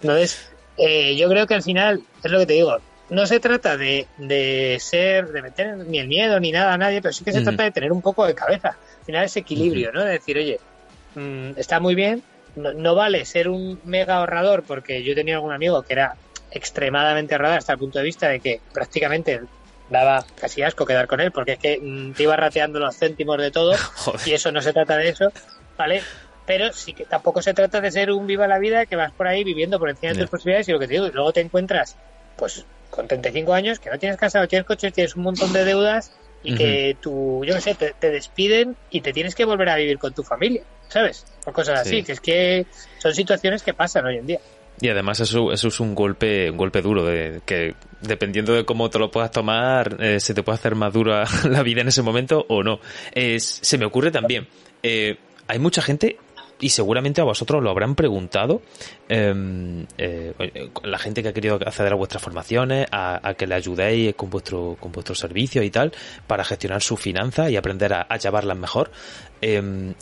[0.00, 2.78] Entonces, eh, yo creo que al final, es lo que te digo,
[3.10, 7.02] no se trata de, de ser, de meter ni el miedo ni nada a nadie,
[7.02, 8.70] pero sí que se trata de tener un poco de cabeza.
[8.70, 10.02] Al final ese equilibrio, ¿no?
[10.02, 10.58] De decir, oye,
[11.14, 12.22] mm, está muy bien,
[12.56, 16.16] no, vale ser un mega ahorrador, porque yo tenía algún amigo que era
[16.50, 19.40] extremadamente ahorrador hasta el punto de vista de que prácticamente
[19.88, 23.38] daba casi asco quedar con él, porque es que mm, te iba rateando los céntimos
[23.38, 23.74] de todo,
[24.26, 25.32] y eso no se trata de eso,
[25.76, 26.02] ¿vale?
[26.46, 29.28] Pero sí que tampoco se trata de ser un viva la vida que vas por
[29.28, 31.40] ahí viviendo por encima de tus posibilidades y lo que te digo, y luego te
[31.40, 31.96] encuentras,
[32.36, 35.64] pues, con 35 años, que no tienes casa, no tienes coches, tienes un montón de
[35.64, 36.12] deudas
[36.42, 39.98] y que tú, yo qué sé, te, despiden y te tienes que volver a vivir
[39.98, 41.24] con tu familia, ¿sabes?
[41.46, 42.66] O cosas así, que es que
[42.98, 44.40] son situaciones que pasan hoy en día.
[44.80, 48.90] Y además eso, eso es un golpe, un golpe duro, de que dependiendo de cómo
[48.90, 52.02] te lo puedas tomar, eh, se te puede hacer más dura la vida en ese
[52.02, 52.80] momento o no.
[53.14, 54.48] se me ocurre también,
[54.82, 56.16] eh, hay mucha gente
[56.62, 58.62] y seguramente a vosotros lo habrán preguntado
[59.08, 60.32] em, eh,
[60.84, 64.76] la gente que ha querido acceder a vuestras formaciones, a, que le ayudéis con vuestro
[64.80, 65.92] con vuestros servicios y tal
[66.26, 68.90] para gestionar sus finanzas y aprender a, a llevarlas mejor.
[69.40, 69.94] Em,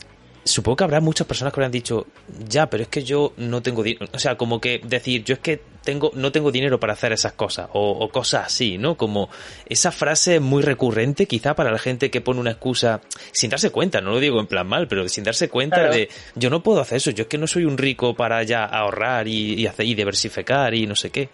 [0.44, 2.06] supongo que habrá muchas personas que habrán dicho,
[2.48, 4.06] ya, pero es que yo no tengo dinero.
[4.12, 7.32] O sea, como que decir, yo es que tengo, no tengo dinero para hacer esas
[7.32, 8.96] cosas, o, cosas así, ¿no?
[8.96, 9.28] Como
[9.66, 13.00] esa frase muy recurrente, quizá para la gente que pone una excusa
[13.32, 16.50] sin darse cuenta, no lo digo en plan mal, pero sin darse cuenta de, yo
[16.50, 19.66] no puedo hacer eso, yo es que no soy un rico para ya ahorrar y,
[19.66, 21.28] hacer, y diversificar y no sé qué.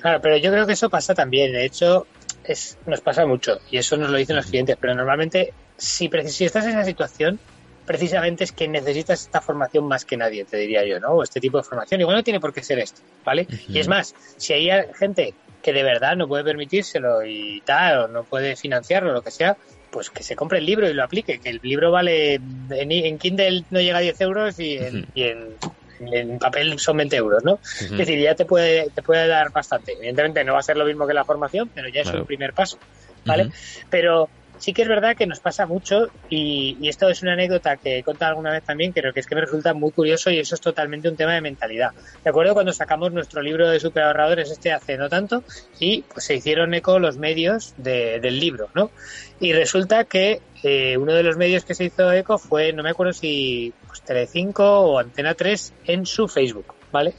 [0.00, 1.52] Claro, pero yo creo que eso pasa también.
[1.52, 2.06] De hecho,
[2.44, 4.76] es, nos pasa mucho y eso nos lo dicen los clientes.
[4.80, 7.38] Pero normalmente, si, si estás en esa situación,
[7.86, 11.10] precisamente es que necesitas esta formación más que nadie, te diría yo, ¿no?
[11.10, 12.00] O este tipo de formación.
[12.00, 13.46] Igual no tiene por qué ser esto, ¿vale?
[13.68, 18.08] Y es más, si hay gente que de verdad no puede permitírselo y tal, o
[18.08, 19.56] no puede financiarlo, lo que sea,
[19.90, 22.40] pues que se compre el libro y lo aplique, que el libro vale,
[22.70, 24.78] en, Kindle no llega a 10 euros y
[25.14, 27.60] en, papel son 20 euros, ¿no?
[27.62, 29.92] Es decir, ya te puede, te puede dar bastante.
[29.92, 32.54] Evidentemente no va a ser lo mismo que la formación, pero ya es un primer
[32.54, 32.78] paso,
[33.24, 33.50] ¿vale?
[33.88, 34.28] Pero
[34.62, 38.02] sí que es verdad que nos pasa mucho y, esto es una anécdota que he
[38.04, 40.60] contado alguna vez también, creo que es que me resulta muy curioso y eso es
[40.60, 41.90] totalmente un tema de mentalidad.
[42.22, 45.42] De acuerdo cuando sacamos nuestro libro de superahorradores este hace no tanto
[45.80, 48.92] y pues se hicieron eco los medios del libro, ¿no?
[49.40, 52.90] Y resulta que eh, uno de los medios que se hizo eco fue, no me
[52.90, 56.72] acuerdo si pues, Telecinco o Antena 3 en su Facebook.
[56.92, 57.14] ¿Vale?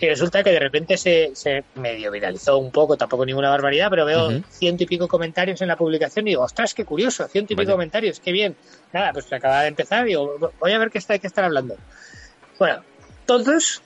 [0.00, 4.06] Y resulta que de repente se, se, medio viralizó un poco, tampoco ninguna barbaridad, pero
[4.06, 7.56] veo ciento y pico comentarios en la publicación y digo, ostras, qué curioso, ciento y
[7.56, 8.56] pico comentarios, qué bien.
[8.92, 11.44] Nada, pues acaba de empezar y digo, voy a ver qué está, hay que estar
[11.44, 11.76] hablando.
[12.58, 12.82] Bueno,
[13.26, 13.82] todos,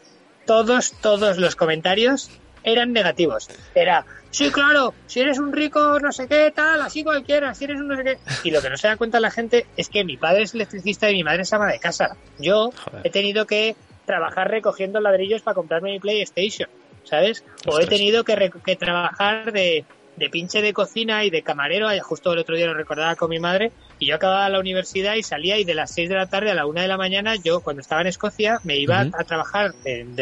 [0.46, 2.30] todos, todos los comentarios
[2.62, 3.48] eran negativos.
[3.74, 7.80] Era, sí, claro, si eres un rico, no sé qué, tal, así cualquiera, si eres
[7.80, 8.18] un no sé qué.
[8.44, 11.10] Y lo que no se da cuenta la gente es que mi padre es electricista
[11.10, 12.16] y mi madre es ama de casa.
[12.38, 12.70] Yo
[13.02, 16.68] he tenido que trabajar recogiendo ladrillos para comprarme mi PlayStation,
[17.04, 17.44] ¿sabes?
[17.66, 19.84] O he tenido que, que trabajar de,
[20.16, 23.38] de, pinche de cocina y de camarero, justo el otro día lo recordaba con mi
[23.38, 26.50] madre, y yo acababa la universidad y salía y de las 6 de la tarde
[26.50, 29.72] a la 1 de la mañana, yo cuando estaba en Escocia me iba a trabajar
[29.84, 30.16] en,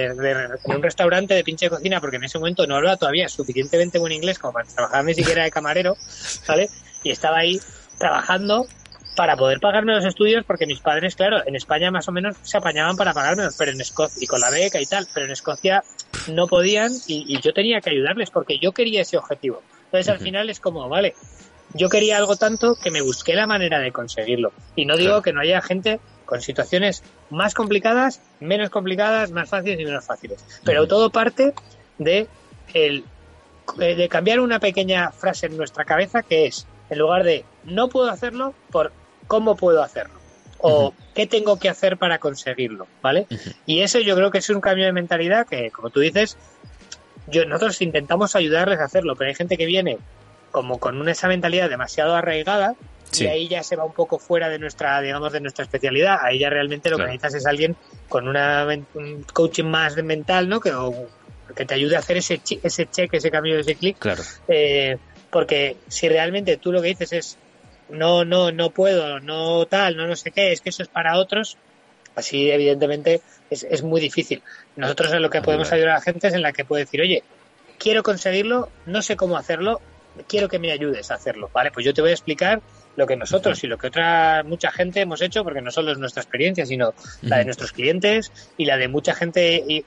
[0.64, 4.12] un restaurante de pinche de cocina, porque en ese momento no hablaba todavía suficientemente buen
[4.12, 5.96] inglés como para trabajar ni siquiera de camarero,
[6.46, 6.68] ¿vale?
[7.02, 7.60] Y estaba ahí
[7.98, 8.66] trabajando
[9.16, 12.56] para poder pagarme los estudios, porque mis padres, claro, en España más o menos se
[12.56, 15.82] apañaban para pagarme, pero en Escocia, y con la beca y tal, pero en Escocia
[16.28, 19.62] no podían y, yo tenía que ayudarles porque yo quería ese objetivo.
[19.86, 21.14] Entonces al final es como, vale,
[21.74, 24.52] yo quería algo tanto que me busqué la manera de conseguirlo.
[24.76, 29.80] Y no digo que no haya gente con situaciones más complicadas, menos complicadas, más fáciles
[29.80, 30.42] y menos fáciles.
[30.64, 31.52] Pero todo parte
[31.98, 32.26] de
[32.72, 33.04] el
[33.80, 37.88] eh, de cambiar una pequeña frase en nuestra cabeza que es, en lugar de no
[37.88, 38.92] puedo hacerlo, por
[39.32, 40.12] cómo puedo hacerlo
[40.58, 43.26] o qué tengo que hacer para conseguirlo, ¿vale?
[43.64, 46.36] Y eso yo creo que es un cambio de mentalidad que, como tú dices,
[47.28, 49.96] yo, nosotros intentamos ayudarles a hacerlo, pero hay gente que viene
[50.50, 52.74] como con esa mentalidad demasiado arraigada
[53.10, 56.18] y ahí ya se va un poco fuera de nuestra, digamos, de nuestra especialidad.
[56.20, 57.74] Ahí ya realmente lo que necesitas es alguien
[58.10, 60.60] con una, un coaching más mental, ¿no?
[60.60, 60.74] Que,
[61.56, 63.98] que te ayude a hacer ese, ese check, ese cambio, ese clic.
[63.98, 64.22] Claro.
[64.46, 64.98] Eh,
[65.30, 67.38] porque si realmente tú lo que dices es
[67.92, 71.18] no, no, no puedo, no tal, no no sé qué, es que eso es para
[71.18, 71.56] otros,
[72.16, 74.42] así evidentemente es, es muy difícil.
[74.76, 77.00] Nosotros en lo que podemos ayudar a la gente es en la que puede decir,
[77.00, 77.22] oye,
[77.78, 79.80] quiero conseguirlo, no sé cómo hacerlo,
[80.28, 81.70] quiero que me ayudes a hacerlo, ¿vale?
[81.70, 82.60] Pues yo te voy a explicar
[82.96, 85.98] lo que nosotros y lo que otra mucha gente hemos hecho, porque no solo es
[85.98, 89.84] nuestra experiencia, sino la de nuestros clientes y la de mucha gente y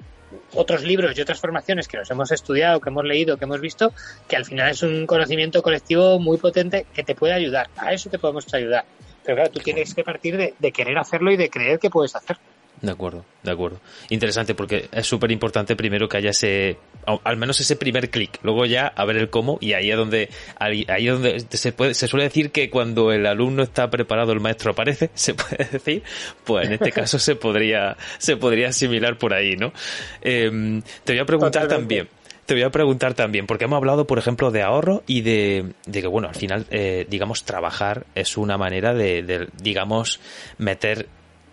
[0.53, 3.93] otros libros y otras formaciones que nos hemos estudiado, que hemos leído, que hemos visto,
[4.27, 7.69] que al final es un conocimiento colectivo muy potente que te puede ayudar.
[7.77, 8.85] A eso te podemos ayudar.
[9.23, 12.15] Pero claro, tú tienes que partir de, de querer hacerlo y de creer que puedes
[12.15, 12.43] hacerlo.
[12.81, 13.79] De acuerdo, de acuerdo.
[14.09, 16.77] Interesante porque es súper importante primero que haya ese,
[17.23, 20.29] al menos ese primer clic, luego ya a ver el cómo y ahí es donde,
[20.59, 24.39] ahí, es donde se puede, se suele decir que cuando el alumno está preparado el
[24.39, 26.03] maestro aparece, se puede decir,
[26.43, 29.71] pues en este caso se podría, se podría asimilar por ahí, ¿no?
[30.21, 32.07] Em, te voy a preguntar también
[32.45, 36.01] te voy a preguntar también, porque hemos hablado, por ejemplo, de ahorro y de, de
[36.01, 40.19] que, bueno, al final, eh, digamos, trabajar es una manera de, de, digamos,
[40.59, 41.07] meter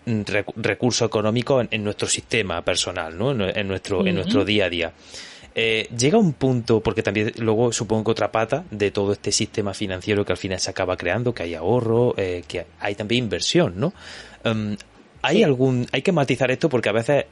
[0.05, 3.31] recurso económico en, nuestro sistema personal, ¿no?
[3.31, 4.93] En, nuestro, en nuestro día a día.
[5.55, 9.73] Eh, llega un punto, porque también luego supongo que otra pata de todo este sistema
[9.73, 13.73] financiero que al final se acaba creando, que hay ahorro, eh, que hay también inversión,
[13.77, 13.93] ¿no?
[14.43, 14.75] Em,
[15.21, 17.25] hay algún, hay que matizar esto porque a veces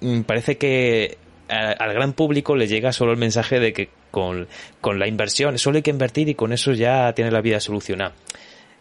[0.00, 4.46] mm, parece que al gran público le llega solo el mensaje de que con,
[4.80, 8.14] con la inversión solo hay que invertir y con eso ya tiene la vida solucionada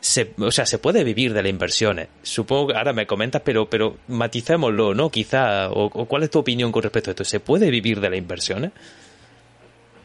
[0.02, 2.08] se, o sea, se puede vivir de las inversiones.
[2.24, 5.10] Supongo que ahora me comentas, pero, pero maticémoslo, ¿no?
[5.10, 7.26] Quizá, o, cuál es tu opinión con respecto a esto.
[7.26, 8.72] ¿Se puede vivir de las inversiones?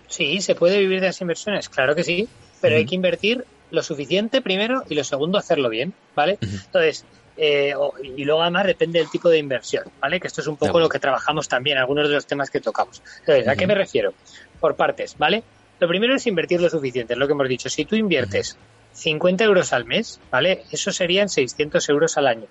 [0.08, 2.28] Sí, se puede vivir de las inversiones, claro que sí,
[2.60, 6.38] pero hay que invertir lo suficiente primero y lo segundo hacerlo bien, ¿vale?
[6.40, 7.04] Entonces,
[7.36, 7.74] eh,
[8.16, 10.20] y luego además depende del tipo de inversión, ¿vale?
[10.20, 13.02] Que esto es un poco lo que trabajamos también, algunos de los temas que tocamos.
[13.20, 14.14] Entonces, ¿a qué me refiero?
[14.60, 15.42] Por partes, ¿vale?
[15.80, 17.68] Lo primero es invertir lo suficiente, es lo que hemos dicho.
[17.68, 18.56] Si tú inviertes
[18.94, 20.64] 50 euros al mes, ¿vale?
[20.70, 22.46] Eso serían 600 euros al año,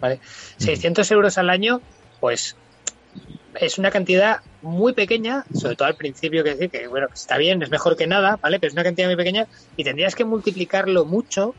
[0.00, 0.20] ¿vale?
[0.58, 1.80] 600 euros al año,
[2.20, 2.56] pues
[3.54, 7.62] es una cantidad muy pequeña, sobre todo al principio que decir que, bueno, está bien,
[7.62, 8.60] es mejor que nada, ¿vale?
[8.60, 9.46] Pero es una cantidad muy pequeña
[9.76, 11.54] y tendrías que multiplicarlo mucho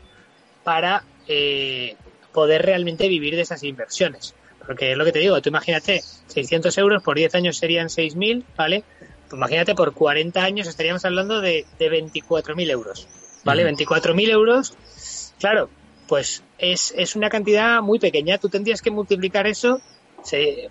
[0.64, 1.96] para eh,
[2.32, 4.34] poder realmente vivir de esas inversiones.
[4.64, 8.44] Porque es lo que te digo, tú imagínate, 600 euros por 10 años serían 6.000,
[8.56, 8.84] ¿vale?
[9.28, 13.08] Pues imagínate, por 40 años estaríamos hablando de, de 24.000 euros.
[13.44, 13.68] ¿Vale?
[13.70, 14.74] 24.000 euros,
[15.38, 15.68] claro,
[16.06, 18.38] pues es, es una cantidad muy pequeña.
[18.38, 19.80] Tú tendrías que multiplicar eso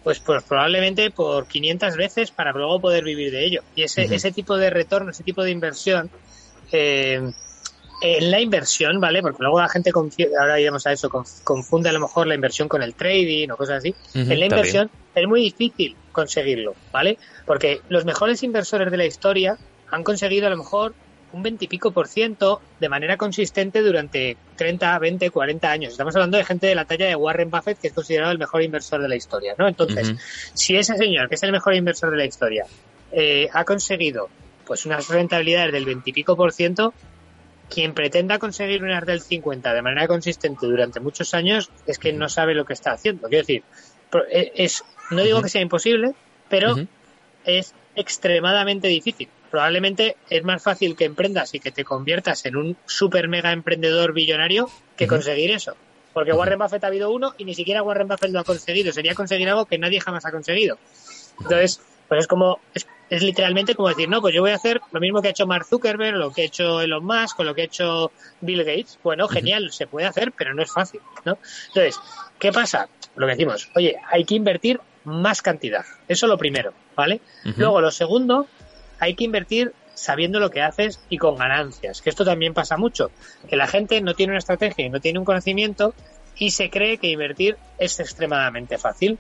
[0.03, 3.63] pues, pues probablemente por 500 veces para luego poder vivir de ello.
[3.75, 6.10] Y ese, ese tipo de retorno, ese tipo de inversión,
[6.71, 7.32] eh,
[8.01, 9.21] en la inversión, ¿vale?
[9.21, 9.91] Porque luego la gente,
[10.39, 11.10] ahora iremos a eso,
[11.43, 13.93] confunde a lo mejor la inversión con el trading o cosas así.
[14.13, 17.17] en la inversión es muy difícil conseguirlo, ¿vale?
[17.45, 19.58] Porque los mejores inversores de la historia
[19.91, 20.93] han conseguido a lo mejor
[21.34, 25.92] un 20 y pico por ciento de manera consistente durante 30, 20, 40 años.
[25.92, 28.63] Estamos hablando de gente de la talla de Warren Buffett, que es considerado el mejor
[28.63, 29.68] inversor de la historia, ¿no?
[29.68, 30.15] Entonces,
[30.54, 32.65] si ese señor, que es el mejor inversor de la historia,
[33.12, 34.30] eh, ha conseguido
[34.65, 36.94] pues unas rentabilidades del 20 y pico por ciento,
[37.70, 42.30] quien pretenda conseguir unas del 50 de manera consistente durante muchos años es que no
[42.30, 43.28] sabe lo que está haciendo.
[43.28, 43.63] Quiero decir,
[44.32, 46.13] eh, es, no digo que sea imposible,
[46.50, 46.76] pero
[47.46, 52.78] es extremadamente difícil probablemente es más fácil que emprendas y que te conviertas en un
[52.86, 55.76] super mega emprendedor billonario que conseguir eso.
[56.14, 58.92] Porque Warren Buffett ha habido uno y ni siquiera Warren Buffett lo ha conseguido.
[58.92, 60.78] Sería conseguir algo que nadie jamás ha conseguido.
[61.40, 62.88] Entonces, pues es como, es,
[63.22, 65.66] literalmente como decir, no, pues yo voy a hacer lo mismo que ha hecho Mark
[65.66, 69.00] Zuckerberg, lo que ha hecho Elon Musk, o lo que ha hecho Bill Gates.
[69.04, 71.38] Bueno, genial, se puede hacer, pero no es fácil, ¿no?
[71.68, 72.00] Entonces,
[72.40, 72.90] ¿qué pasa?
[73.16, 75.86] Lo que decimos, oye, hay que invertir más cantidad.
[76.08, 77.22] Eso lo primero, ¿vale?
[77.56, 78.48] Luego, lo segundo
[79.00, 83.12] hay que invertir sabiendo lo que haces y con ganancias, que esto también pasa mucho,
[83.50, 85.94] que la gente no tiene una estrategia y no tiene un conocimiento
[86.38, 89.18] y se cree que invertir es extremadamente fácil.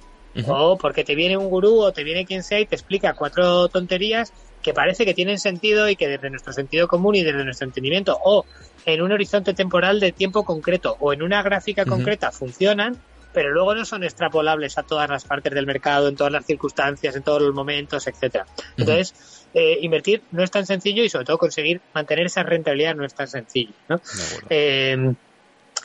[0.47, 3.67] O porque te viene un gurú o te viene quien sea y te explica cuatro
[3.67, 7.65] tonterías que parece que tienen sentido y que desde nuestro sentido común y desde nuestro
[7.65, 8.45] entendimiento o
[8.85, 12.97] en un horizonte temporal de tiempo concreto o en una gráfica concreta funcionan,
[13.33, 17.15] pero luego no son extrapolables a todas las partes del mercado, en todas las circunstancias,
[17.15, 18.45] en todos los momentos, etcétera.
[18.77, 23.05] Entonces, eh, invertir no es tan sencillo y sobre todo conseguir mantener esa rentabilidad no
[23.05, 23.73] es tan sencillo.
[23.87, 24.01] ¿no?
[24.49, 25.13] Eh,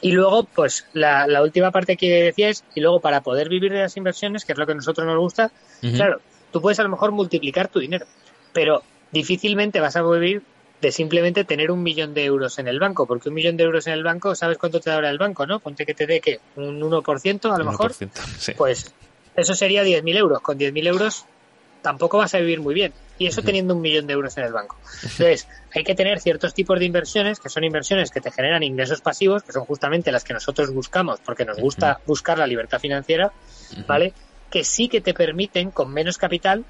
[0.00, 3.80] y luego, pues la, última parte que decía es, y luego para poder vivir de
[3.80, 6.20] las inversiones, que es lo que a nosotros nos gusta, claro,
[6.52, 8.06] tú puedes a lo mejor multiplicar tu dinero,
[8.52, 10.42] pero difícilmente vas a vivir
[10.84, 13.86] de simplemente tener un millón de euros en el banco, porque un millón de euros
[13.86, 15.58] en el banco, ¿sabes cuánto te da el banco, no?
[15.58, 17.94] Ponte que te dé, que Un 1% a lo mejor.
[18.58, 18.92] Pues
[19.34, 20.42] eso sería 10.000 euros.
[20.42, 21.24] Con 10.000 euros
[21.80, 22.92] tampoco vas a vivir muy bien.
[23.16, 24.76] Y eso teniendo un millón de euros en el banco.
[25.02, 29.00] Entonces, hay que tener ciertos tipos de inversiones, que son inversiones que te generan ingresos
[29.00, 33.32] pasivos, que son justamente las que nosotros buscamos, porque nos gusta buscar la libertad financiera,
[33.86, 34.12] ¿vale?
[34.50, 36.66] Que sí que te permiten, con menos capital,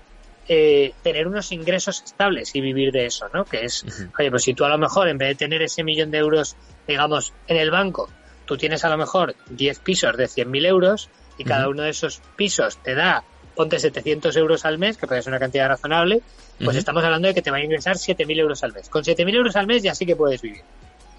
[0.49, 3.45] eh, tener unos ingresos estables y vivir de eso, ¿no?
[3.45, 3.85] Que es,
[4.19, 6.57] oye, pues si tú a lo mejor en vez de tener ese millón de euros,
[6.87, 8.09] digamos, en el banco,
[8.45, 12.21] tú tienes a lo mejor 10 pisos de 100.000 euros y cada uno de esos
[12.37, 16.21] pisos te da, ponte 700 euros al mes, que puede ser una cantidad razonable,
[16.63, 18.89] pues estamos hablando de que te va a ingresar 7.000 euros al mes.
[18.89, 20.63] Con 7.000 euros al mes ya sí que puedes vivir.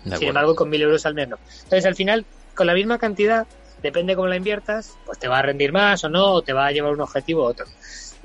[0.04, 1.38] Sin embargo, con 1.000 euros al mes no.
[1.64, 3.48] Entonces, al final, con la misma cantidad,
[3.82, 6.68] depende cómo la inviertas, pues te va a rendir más o no, o te va
[6.68, 7.66] a llevar un objetivo u otro.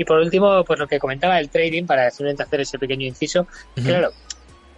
[0.00, 3.46] Y por último, pues lo que comentaba el trading, para simplemente hacer ese pequeño inciso,
[3.74, 4.10] claro,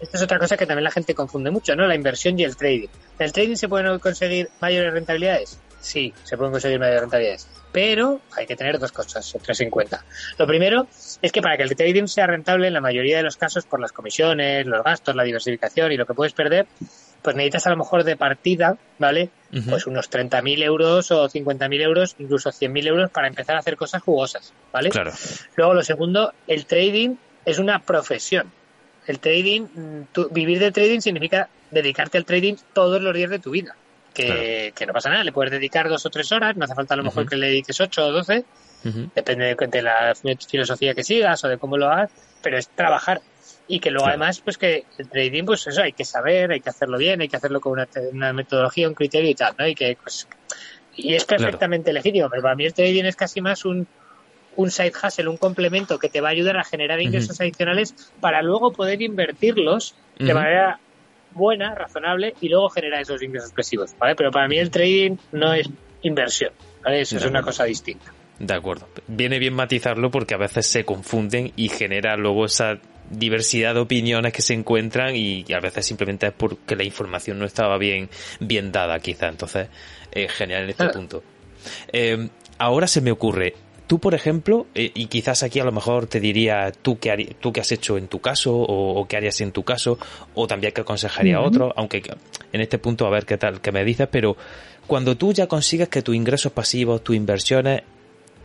[0.00, 1.86] esta es otra cosa que también la gente confunde mucho, ¿no?
[1.86, 2.88] La inversión y el trading.
[3.20, 5.60] ¿En el trading se pueden conseguir mayores rentabilidades?
[5.78, 7.46] Sí, se pueden conseguir mayores rentabilidades.
[7.70, 10.04] Pero hay que tener dos cosas, tres en cuenta.
[10.38, 10.88] Lo primero
[11.22, 13.78] es que para que el trading sea rentable, en la mayoría de los casos, por
[13.78, 16.66] las comisiones, los gastos, la diversificación y lo que puedes perder,
[17.22, 19.30] pues necesitas a lo mejor de partida, ¿vale?
[19.68, 24.02] Pues unos 30.000 euros o 50.000 euros, incluso 100.000 euros para empezar a hacer cosas
[24.02, 24.90] jugosas, ¿vale?
[24.90, 25.12] Claro.
[25.56, 28.50] Luego, lo segundo, el trading es una profesión.
[29.06, 33.50] El trading, mm, vivir de trading significa dedicarte al trading todos los días de tu
[33.50, 33.76] vida.
[34.14, 36.92] Que, que, no pasa nada, le puedes dedicar dos o tres horas, no hace falta
[36.92, 38.44] a lo mejor que le dediques ocho o doce,
[39.14, 42.10] depende de, de, la filosofía que sigas o de cómo lo hagas,
[42.42, 43.22] pero es trabajar
[43.68, 46.70] y que luego además pues que el trading pues eso hay que saber hay que
[46.70, 47.78] hacerlo bien hay que hacerlo con
[48.12, 50.28] una, metodología un criterio y tal no y que pues
[50.96, 53.86] y es perfectamente legítimo pero para mí el trading es casi más un
[54.56, 58.42] un side hustle, un complemento que te va a ayudar a generar ingresos adicionales para
[58.42, 60.78] luego poder invertirlos de manera
[61.32, 64.14] buena, razonable y luego generar esos ingresos expresivos, ¿vale?
[64.14, 65.68] Pero para mí el trading no es
[66.02, 66.52] inversión,
[66.84, 67.00] ¿vale?
[67.00, 68.12] Eso es una cosa distinta.
[68.38, 68.88] De acuerdo.
[69.06, 72.78] Viene bien matizarlo porque a veces se confunden y genera luego esa
[73.10, 77.44] diversidad de opiniones que se encuentran y, a veces simplemente es porque la información no
[77.44, 78.08] estaba bien,
[78.40, 79.28] bien dada quizá.
[79.28, 79.68] Entonces,
[80.10, 81.22] es genial en este punto.
[81.92, 83.54] Eh, ahora se me ocurre,
[83.86, 87.52] tú por ejemplo, eh, y quizás aquí a lo mejor te diría tú qué, tú
[87.52, 89.98] qué has hecho en tu caso o, qué harías en tu caso
[90.34, 92.02] o también qué aconsejaría a otro, aunque
[92.52, 94.36] en este punto a ver qué tal, qué me dices, pero
[94.86, 97.82] cuando tú ya consigues que tus ingresos pasivos, tus inversiones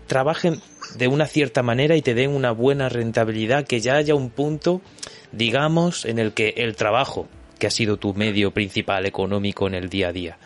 [0.07, 0.61] trabajen
[0.95, 4.81] de una cierta manera y te den una buena rentabilidad, que ya haya un punto,
[5.31, 7.27] digamos, en el que el trabajo,
[7.59, 10.37] que ha sido tu medio principal económico en el día a día,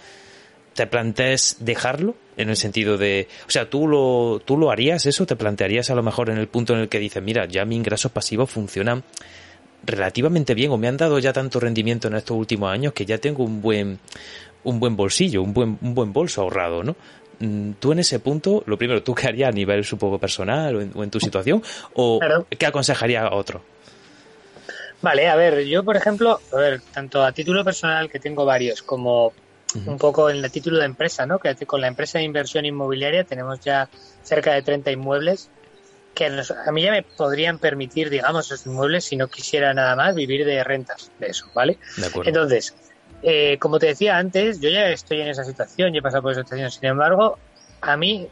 [0.74, 5.26] te plantees dejarlo en el sentido de, o sea, tú lo, tú lo harías eso,
[5.26, 7.78] te plantearías a lo mejor en el punto en el que dices, mira, ya mis
[7.78, 9.04] ingresos pasivos funcionan
[9.84, 13.17] relativamente bien o me han dado ya tanto rendimiento en estos últimos años que ya
[13.17, 14.00] tengo un buen
[14.63, 16.95] un buen bolsillo, un buen un buen bolso ahorrado, ¿no?
[17.41, 21.04] Mm, tú en ese punto, lo primero, ¿tú qué harías a nivel supongo personal o
[21.04, 21.63] en, tu situación?
[21.93, 22.19] ¿O
[22.58, 23.62] qué aconsejaría a otro?
[25.01, 28.84] Vale, a ver, yo por ejemplo, a ver, tanto a título personal, que tengo varios,
[28.84, 29.34] como
[29.86, 31.39] un poco en el título de empresa, ¿no?
[31.39, 33.89] Que con la empresa de inversión inmobiliaria tenemos ya
[34.21, 35.49] cerca de 30 inmuebles
[36.13, 40.13] que a mí ya me podrían permitir, digamos, esos inmuebles, si no quisiera nada más,
[40.13, 41.80] vivir de rentas de eso, ¿vale?
[41.97, 42.30] De acuerdo.
[42.30, 42.75] Entonces,
[43.23, 46.31] eh, como te decía antes, yo ya estoy en esa situación, yo he pasado por
[46.31, 47.38] esa situación, sin embargo,
[47.81, 48.27] a mí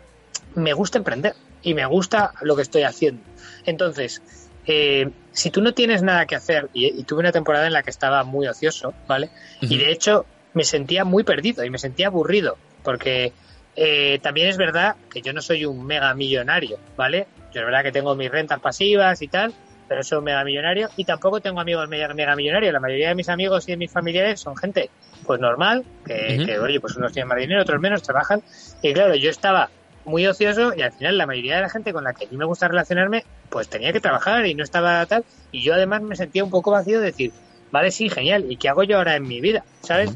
[0.55, 3.21] me gusta emprender y me gusta lo que estoy haciendo.
[3.65, 4.21] Entonces,
[4.65, 7.89] eh, si tú no tienes nada que hacer, y, tuve una temporada en la que
[7.89, 9.29] estaba muy ocioso, ¿vale?
[9.61, 13.33] Y de hecho me sentía muy perdido y me sentía aburrido, porque
[13.75, 17.27] eh, también es verdad que yo no soy un mega millonario, ¿vale?
[17.53, 19.53] Yo es verdad que tengo mis rentas pasivas y tal,
[19.89, 22.71] pero soy un mega millonario y tampoco tengo amigos mega, mega millonarios.
[22.71, 24.89] La mayoría de mis amigos y de mis familiares son gente
[25.25, 28.41] pues normal, que, oye, pues unos tienen más dinero, otros menos, trabajan.
[28.81, 29.69] Y claro, yo estaba
[30.05, 32.37] muy ocioso y al final la mayoría de la gente con la que a mí
[32.37, 35.25] me gusta relacionarme, pues tenía que trabajar y no estaba tal.
[35.51, 37.31] Y yo además me sentía un poco vacío de decir,
[37.71, 39.63] vale, sí, genial, ¿y qué hago yo ahora en mi vida?
[39.81, 40.11] ¿Sabes?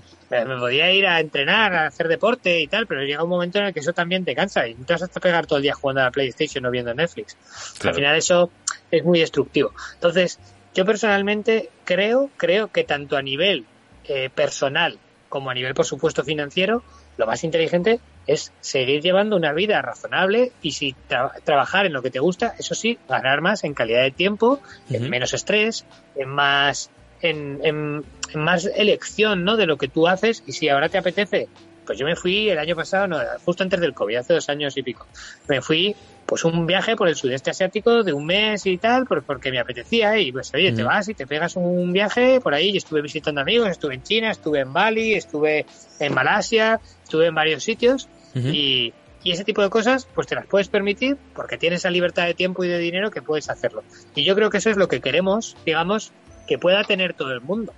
[0.45, 3.65] Me podía ir a entrenar, a hacer deporte y tal, pero llega un momento en
[3.65, 5.73] el que eso también te cansa y no te vas a pegar todo el día
[5.73, 7.37] jugando a la PlayStation o viendo Netflix.
[7.83, 8.51] Al final eso
[8.89, 9.73] es muy destructivo.
[9.95, 10.39] Entonces,
[10.73, 13.65] yo personalmente creo, creo que tanto a nivel
[14.05, 14.97] eh, personal
[15.29, 16.83] como a nivel, por supuesto, financiero,
[17.17, 20.95] lo más inteligente es seguir llevando una vida razonable y si
[21.43, 24.61] trabajar en lo que te gusta, eso sí, ganar más en calidad de tiempo,
[24.91, 26.91] en menos estrés, en más
[27.23, 28.03] en, en,
[28.35, 29.57] más elección ¿no?
[29.57, 31.47] de lo que tú haces y si ahora te apetece
[31.85, 34.75] pues yo me fui el año pasado, no, justo antes del COVID, hace dos años
[34.77, 35.05] y pico.
[35.47, 35.95] Me fui,
[36.25, 40.17] pues un viaje por el sudeste asiático de un mes y tal, porque me apetecía.
[40.17, 42.69] Y pues, oye, te vas y te pegas un viaje por ahí.
[42.69, 45.65] Y estuve visitando amigos, estuve en China, estuve en Bali, estuve
[45.99, 48.07] en Malasia, estuve en varios sitios.
[48.35, 48.93] y,
[49.23, 52.33] y ese tipo de cosas, pues te las puedes permitir porque tienes esa libertad de
[52.33, 53.83] tiempo y de dinero que puedes hacerlo.
[54.15, 56.11] Y yo creo que eso es lo que queremos, digamos,
[56.47, 57.73] que pueda tener todo el mundo.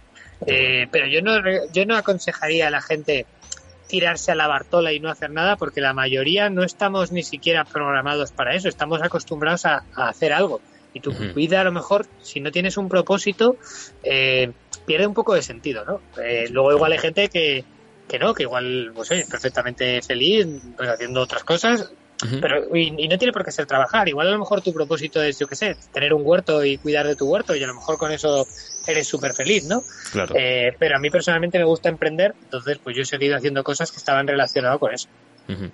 [0.45, 1.33] Eh, pero yo no,
[1.71, 3.25] yo no aconsejaría a la gente
[3.87, 7.65] tirarse a la Bartola y no hacer nada, porque la mayoría no estamos ni siquiera
[7.65, 10.61] programados para eso, estamos acostumbrados a, hacer algo.
[10.93, 13.57] Y tu vida, a lo mejor, si no tienes un propósito,
[14.01, 14.51] eh,
[14.85, 16.01] pierde un poco de sentido, ¿no?
[16.21, 17.65] Eh, luego igual hay gente que,
[18.07, 20.47] que no, que igual, pues es perfectamente feliz,
[20.77, 21.91] pues haciendo otras cosas,
[22.41, 24.07] pero, y, no tiene por qué ser trabajar.
[24.07, 27.07] Igual a lo mejor tu propósito es, yo qué sé, tener un huerto y cuidar
[27.07, 28.47] de tu huerto y a lo mejor con eso
[28.87, 29.83] eres súper feliz, ¿no?
[30.11, 30.35] Claro.
[30.37, 33.91] Eh, pero a mí personalmente me gusta emprender, entonces pues yo he seguido haciendo cosas
[33.91, 35.07] que estaban relacionadas con eso.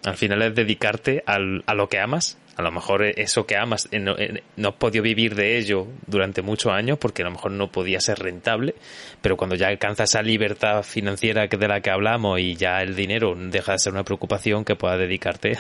[0.03, 2.37] Al final es dedicarte al, a lo que amas.
[2.57, 6.41] A lo mejor eso que amas eh, eh, no, has podido vivir de ello durante
[6.41, 8.75] muchos años porque a lo mejor no podía ser rentable,
[9.21, 13.35] pero cuando ya alcanzas esa libertad financiera de la que hablamos y ya el dinero
[13.35, 15.57] deja de ser una preocupación que puedas dedicarte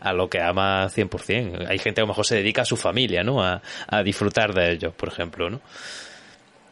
[0.00, 1.66] a, lo que amas 100%.
[1.66, 3.42] Hay gente que a lo mejor se dedica a su familia, ¿no?
[3.42, 3.62] A,
[4.04, 5.60] disfrutar de ellos, por ejemplo, ¿no?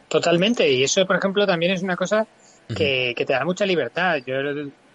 [0.09, 2.27] Totalmente, y eso, por ejemplo, también es una cosa
[2.77, 4.19] que, que te da mucha libertad.
[4.27, 4.35] Yo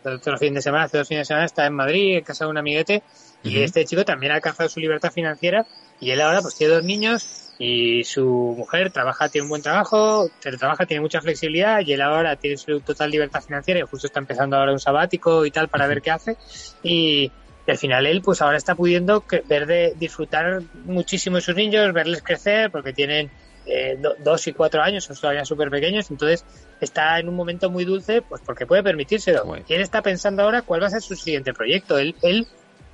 [0.04, 2.52] otro fin de semana, hace dos fines de semana, está en Madrid, en casa de
[2.52, 3.04] un amiguete,
[3.44, 5.66] y este chico también ha alcanzado su libertad financiera,
[6.00, 10.30] y él ahora pues tiene dos niños, y su mujer trabaja, tiene un buen trabajo,
[10.42, 14.20] trabaja, tiene mucha flexibilidad, y él ahora tiene su total libertad financiera, y justo está
[14.20, 16.38] empezando ahora un sabático y tal para ver qué hace,
[16.84, 17.32] y,
[17.68, 22.24] al final él pues ahora está pudiendo ver de disfrutar muchísimo de sus niños, verles
[22.24, 23.30] crecer, porque tienen
[23.68, 26.46] eh, dos y cuatro años, son todavía súper pequeños, entonces
[26.80, 29.46] está en un momento muy dulce, pues porque puede permitírselo.
[29.68, 31.98] Y él está pensando ahora cuál va a ser su siguiente proyecto.
[31.98, 32.48] Él, él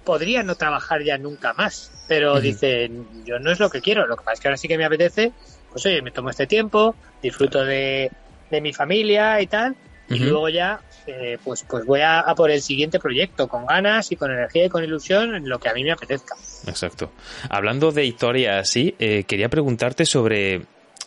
[0.03, 2.89] podría no trabajar ya nunca más, pero dice,
[3.25, 4.85] yo no es lo que quiero, lo que pasa es que ahora sí que me
[4.85, 5.31] apetece,
[5.71, 8.11] pues oye, me tomo este tiempo, disfruto de,
[8.49, 9.75] de mi familia y tal,
[10.15, 14.15] y luego ya eh, pues pues voy a, por el siguiente proyecto con ganas y
[14.15, 16.35] con energía y con ilusión en lo que a mí me apetezca.
[16.67, 17.11] Exacto.
[17.49, 20.61] Hablando de historia así, eh, quería preguntarte sobre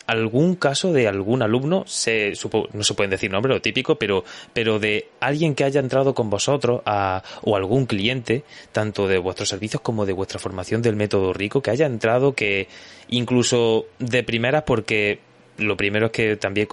[0.07, 2.33] algún caso de algún alumno, se,
[2.73, 6.29] no se pueden decir nombre, lo típico, pero, pero de alguien que haya entrado con
[6.29, 11.33] vosotros a, o algún cliente, tanto de vuestros servicios como de vuestra formación del método
[11.33, 12.69] rico, que haya entrado que
[13.09, 15.19] incluso de primera porque
[15.57, 16.67] lo primero es que también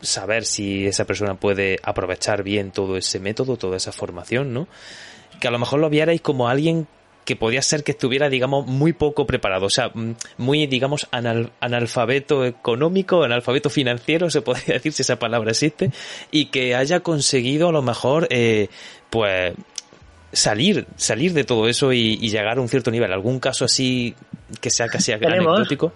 [0.00, 4.68] saber si esa persona puede aprovechar bien todo ese método, toda esa formación, ¿no?
[5.40, 6.86] Que a lo mejor lo vierais como alguien
[7.24, 12.46] que podía ser que estuviera, digamos, muy poco preparado, o sea, mm, muy, digamos, analfabeto
[12.46, 15.90] económico, analfabeto financiero, se podría decir si esa palabra existe,
[16.30, 18.68] y que haya conseguido a lo mejor, eh,
[19.10, 19.52] pues,
[20.32, 23.12] salir, salir de todo eso y, llegar a un cierto nivel.
[23.12, 24.14] ¿Algún caso así
[24.60, 25.92] que sea casi anecdótico?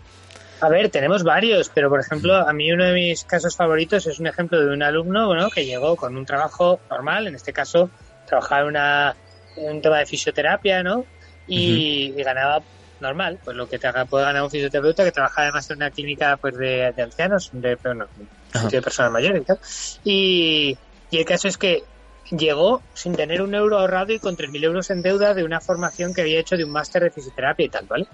[0.63, 4.21] A ver, tenemos varios, pero por ejemplo, a mí uno de mis casos favoritos es
[4.21, 7.91] un ejemplo de un alumno bueno, que llegó con un trabajo normal, en este caso
[8.29, 9.17] trabajaba en, una,
[9.57, 11.05] un tema de fisioterapia, ¿no?
[11.49, 12.63] Y, ganaba
[13.01, 16.37] normal, pues lo que te puede ganar un fisioterapeuta que trabaja además en una clínica
[16.37, 17.77] pues de, ancianos, de,
[18.71, 19.59] de personas mayores y tal.
[20.05, 20.79] Y,
[21.11, 21.83] y el caso es que
[22.31, 26.15] llegó sin tener un euro ahorrado y con 3.000 euros en deuda de una formación
[26.15, 28.07] que había hecho de un máster de fisioterapia y tal, ¿vale?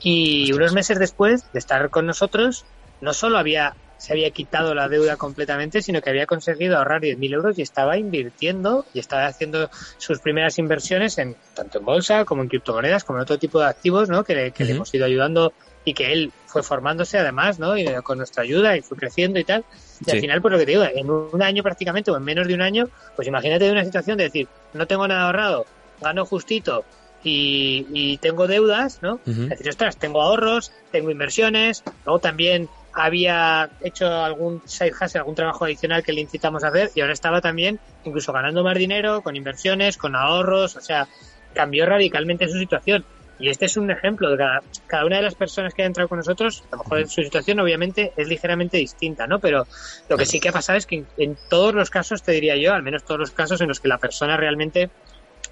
[0.00, 2.64] Y unos meses después de estar con nosotros,
[3.00, 7.34] no solo había se había quitado la deuda completamente, sino que había conseguido ahorrar 10.000
[7.34, 12.42] euros y estaba invirtiendo y estaba haciendo sus primeras inversiones en tanto en bolsa como
[12.42, 14.24] en criptomonedas, como en otro tipo de activos, ¿no?
[14.24, 15.52] Que, le, le hemos ido ayudando
[15.84, 17.76] y que él fue formándose además, ¿no?
[17.76, 19.64] Y con nuestra ayuda y fue creciendo y tal.
[20.06, 22.46] Y al final, pues lo que te digo, en un año prácticamente o en menos
[22.46, 25.66] de un año, pues imagínate de una situación de decir, no tengo nada ahorrado,
[26.00, 26.84] gano justito
[27.24, 29.20] y, tengo deudas, ¿no?
[29.26, 35.34] Es decir, ostras, tengo ahorros, tengo inversiones, luego también había hecho algún side hustle, algún
[35.34, 39.22] trabajo adicional que le incitamos a hacer y ahora estaba también incluso ganando más dinero
[39.22, 41.08] con inversiones, con ahorros, o sea,
[41.54, 43.04] cambió radicalmente su situación.
[43.42, 46.18] Y este es un ejemplo de cada, una de las personas que ha entrado con
[46.18, 49.40] nosotros, a lo mejor su situación obviamente es ligeramente distinta, ¿no?
[49.40, 49.66] Pero
[50.08, 52.72] lo que sí que ha pasado es que en, todos los casos, te diría yo,
[52.72, 54.90] al menos todos los casos en los que la persona realmente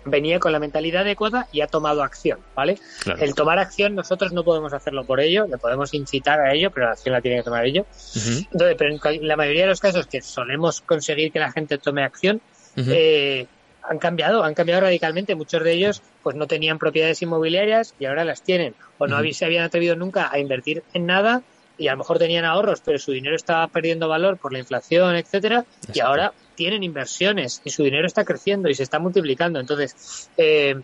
[0.04, 2.78] venía con la mentalidad adecuada y ha tomado acción, ¿vale?
[3.18, 6.86] El tomar acción nosotros no podemos hacerlo por ello, le podemos incitar a ello, pero
[6.86, 7.86] la acción la tiene que tomar ello.
[8.14, 12.04] Entonces, pero en la mayoría de los casos que solemos conseguir que la gente tome
[12.04, 12.40] acción,
[12.76, 13.48] eh,
[13.82, 15.34] han cambiado, han cambiado radicalmente.
[15.34, 18.74] Muchos de ellos pues no tenían propiedades inmobiliarias y ahora las tienen.
[18.98, 21.42] O no se habían atrevido nunca a invertir en nada
[21.78, 25.16] y a lo mejor tenían ahorros, pero su dinero estaba perdiendo valor por la inflación,
[25.16, 25.64] etcétera,
[25.94, 29.58] y ahora tienen inversiones y su dinero está creciendo y se está multiplicando.
[29.58, 30.78] Entonces, eh,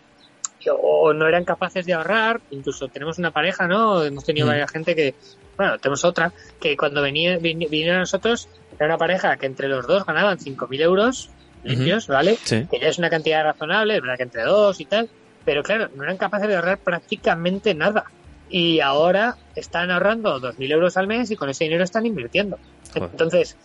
[0.70, 4.02] o no eran capaces de ahorrar, incluso tenemos una pareja, ¿no?
[4.02, 5.14] Hemos tenido varias gente que,
[5.58, 9.86] bueno, tenemos otra, que cuando venía, vinieron a nosotros, era una pareja que entre los
[9.86, 11.30] dos ganaban 5.000 euros
[11.66, 12.38] limpios, ¿vale?
[12.48, 15.08] Que ya es una cantidad razonable, es verdad que entre dos y tal,
[15.44, 18.04] pero claro, no eran capaces de ahorrar prácticamente nada.
[18.48, 22.58] Y ahora están ahorrando 2.000 euros al mes y con ese dinero están invirtiendo.
[22.94, 23.56] Entonces,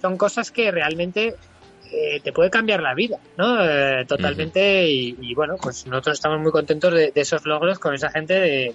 [0.00, 1.34] son cosas que realmente
[1.90, 3.64] eh, te puede cambiar la vida, ¿no?
[3.64, 4.86] Eh, totalmente.
[4.88, 8.74] y, bueno, pues nosotros estamos muy contentos de, esos logros con esa gente de,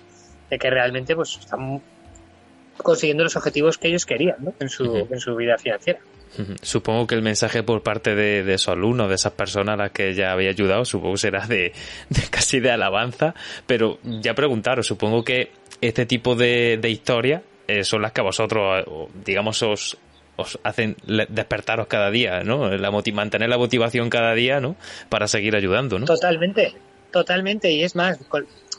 [0.59, 1.81] que realmente pues están
[2.77, 4.53] consiguiendo los objetivos que ellos querían ¿no?
[4.59, 5.99] en, su, en su vida financiera.
[6.61, 9.91] Supongo que el mensaje por parte de, de, esos alumnos, de esas personas a las
[9.91, 11.73] que ya había ayudado, supongo que será de,
[12.31, 13.35] casi de alabanza,
[13.67, 18.23] pero ya preguntaros, supongo que este tipo de, de historias eh, son las que a
[18.23, 18.85] vosotros,
[19.23, 19.97] digamos, os,
[20.35, 20.95] os hacen
[21.29, 22.69] despertaros cada día, ¿no?
[22.69, 24.75] La mantener la motivación cada día, ¿no?
[25.09, 26.05] Para seguir ayudando, ¿no?
[26.05, 26.73] Totalmente,
[27.11, 27.71] totalmente.
[27.71, 28.19] Y es más,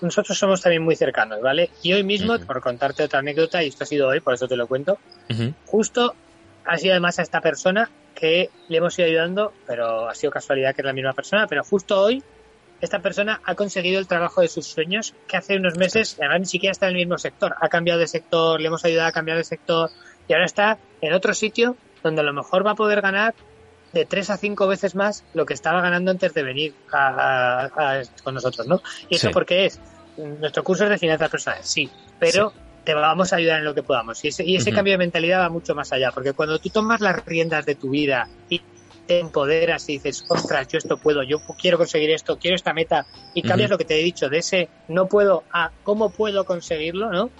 [0.00, 1.70] nosotros somos también muy cercanos, ¿vale?
[1.82, 4.56] Y hoy mismo, por contarte otra anécdota, y esto ha sido hoy, por eso te
[4.56, 4.98] lo cuento,
[5.66, 6.14] justo
[6.64, 10.74] ha sido además a esta persona que le hemos ido ayudando, pero ha sido casualidad
[10.74, 12.22] que es la misma persona, pero justo hoy
[12.80, 16.46] esta persona ha conseguido el trabajo de sus sueños que hace unos meses, además ni
[16.46, 19.36] siquiera está en el mismo sector, ha cambiado de sector, le hemos ayudado a cambiar
[19.38, 19.90] de sector
[20.28, 23.34] y ahora está en otro sitio donde a lo mejor va a poder ganar
[23.92, 26.74] de tres a cinco veces más lo que estaba ganando antes de venir
[28.22, 28.82] con nosotros, ¿no?
[29.08, 29.80] Y eso porque es
[30.16, 32.52] nuestro curso es de finanzas personales, sí, pero
[32.84, 34.24] te vamos a ayudar en lo que podamos.
[34.24, 37.00] Y ese, y ese cambio de mentalidad va mucho más allá, porque cuando tú tomas
[37.00, 38.60] las riendas de tu vida y
[39.06, 43.06] te empoderas y dices, ostras, yo esto puedo, yo quiero conseguir esto, quiero esta meta,
[43.34, 47.10] y cambias lo que te he dicho, de ese no puedo a cómo puedo conseguirlo,
[47.10, 47.30] ¿no?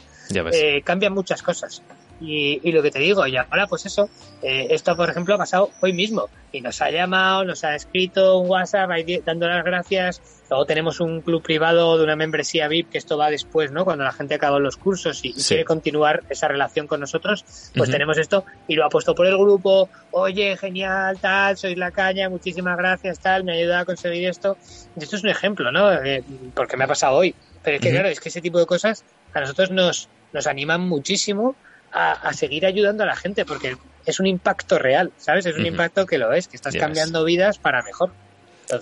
[0.53, 1.82] Eh, cambian muchas cosas.
[2.27, 4.09] Y, lo que te digo, y ahora pues eso,
[4.43, 8.39] eh, esto por ejemplo ha pasado hoy mismo y nos ha llamado, nos ha escrito
[8.39, 8.89] un WhatsApp
[9.25, 13.29] dando las gracias, luego tenemos un club privado de una membresía VIP que esto va
[13.29, 13.85] después, ¿no?
[13.85, 17.45] Cuando la gente acaba los cursos y, quiere continuar esa relación con nosotros,
[17.77, 21.91] pues tenemos esto y lo ha puesto por el grupo, oye, genial, tal, sois la
[21.91, 24.57] caña, muchísimas gracias, tal, me ha ayudado a conseguir esto.
[24.97, 25.93] Y esto es un ejemplo, ¿no?
[25.93, 26.22] Eh,
[26.55, 27.35] porque me ha pasado hoy.
[27.62, 30.83] Pero es que claro, es que ese tipo de cosas a nosotros nos, nos animan
[30.83, 31.57] muchísimo
[31.95, 35.47] a, seguir ayudando a la gente, porque es un impacto real, ¿sabes?
[35.47, 38.11] Es un impacto que lo es, que estás cambiando vidas para mejor.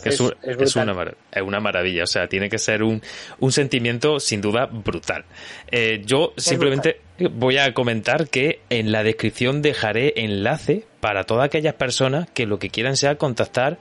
[0.04, 0.20] es,
[0.76, 3.02] una, maravilla, o sea, tiene que ser un,
[3.38, 5.24] un sentimiento sin duda brutal.
[5.70, 11.74] Eh, yo simplemente voy a comentar que en la descripción dejaré enlace para todas aquellas
[11.74, 13.78] personas que lo que quieran sea contactar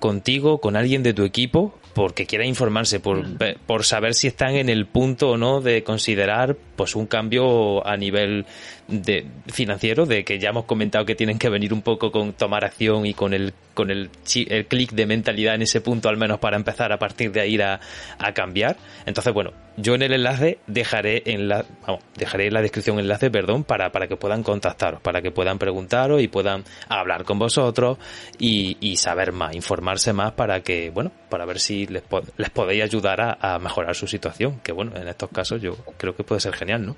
[0.00, 3.24] contigo, con alguien de tu equipo, porque quiera informarse, por,
[3.66, 7.96] por saber si están en el punto o no de considerar pues un cambio a
[7.96, 8.46] nivel
[8.88, 12.64] de financiero, de que ya hemos comentado que tienen que venir un poco con tomar
[12.64, 14.08] acción y con el con el,
[14.48, 17.60] el clic de mentalidad en ese punto al menos para empezar a partir de ahí
[17.60, 17.80] a,
[18.18, 18.76] a cambiar.
[19.04, 23.30] Entonces, bueno, yo en el enlace dejaré en la vamos, dejaré en la descripción enlace,
[23.30, 27.98] perdón, para, para que puedan contactaros, para que puedan preguntaros y puedan hablar con vosotros
[28.38, 32.04] y, y saber más, informarse más para que, bueno, para ver si les,
[32.36, 36.14] les podéis ayudar a, a mejorar su situación, que bueno, en estos casos yo creo
[36.14, 36.96] que puede ser genial, ¿no?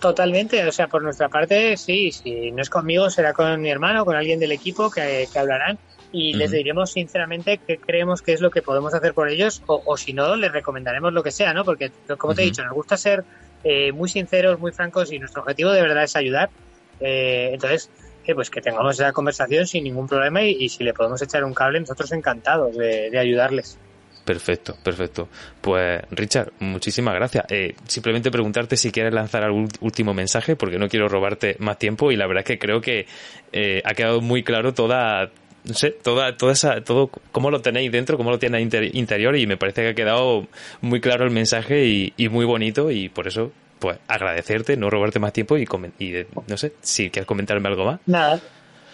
[0.00, 4.04] Totalmente, o sea, por nuestra parte, sí, si no es conmigo, será con mi hermano,
[4.04, 5.78] con alguien del equipo que, hablarán
[6.10, 9.96] y les diremos sinceramente qué creemos que es lo que podemos hacer por ellos o,
[9.96, 11.64] si no, les recomendaremos lo que sea, ¿no?
[11.64, 13.22] Porque, como te he dicho, nos gusta ser
[13.62, 16.50] eh, muy sinceros, muy francos y nuestro objetivo de verdad es ayudar.
[16.98, 17.92] Eh, entonces,
[18.32, 21.80] pues que tengamos esa conversación sin ningún problema y, si le podemos echar un cable,
[21.80, 23.76] nosotros encantados de ayudarles.
[24.24, 25.28] Perfecto, perfecto.
[25.60, 27.44] Pues Richard, muchísimas gracias.
[27.50, 32.10] Eh, simplemente preguntarte si quieres lanzar algún último mensaje, porque no quiero robarte más tiempo
[32.10, 33.06] y la verdad es que creo que
[33.52, 35.30] eh, ha quedado muy claro toda,
[35.64, 39.46] no sé, toda, toda esa, todo cómo lo tenéis dentro, cómo lo tiene interior y
[39.46, 40.46] me parece que ha quedado
[40.80, 41.84] muy claro el mensaje
[42.16, 45.66] y, muy bonito y por eso, pues agradecerte, no robarte más tiempo y,
[45.98, 48.00] y no sé, si quieres comentarme algo más.
[48.06, 48.40] Nada.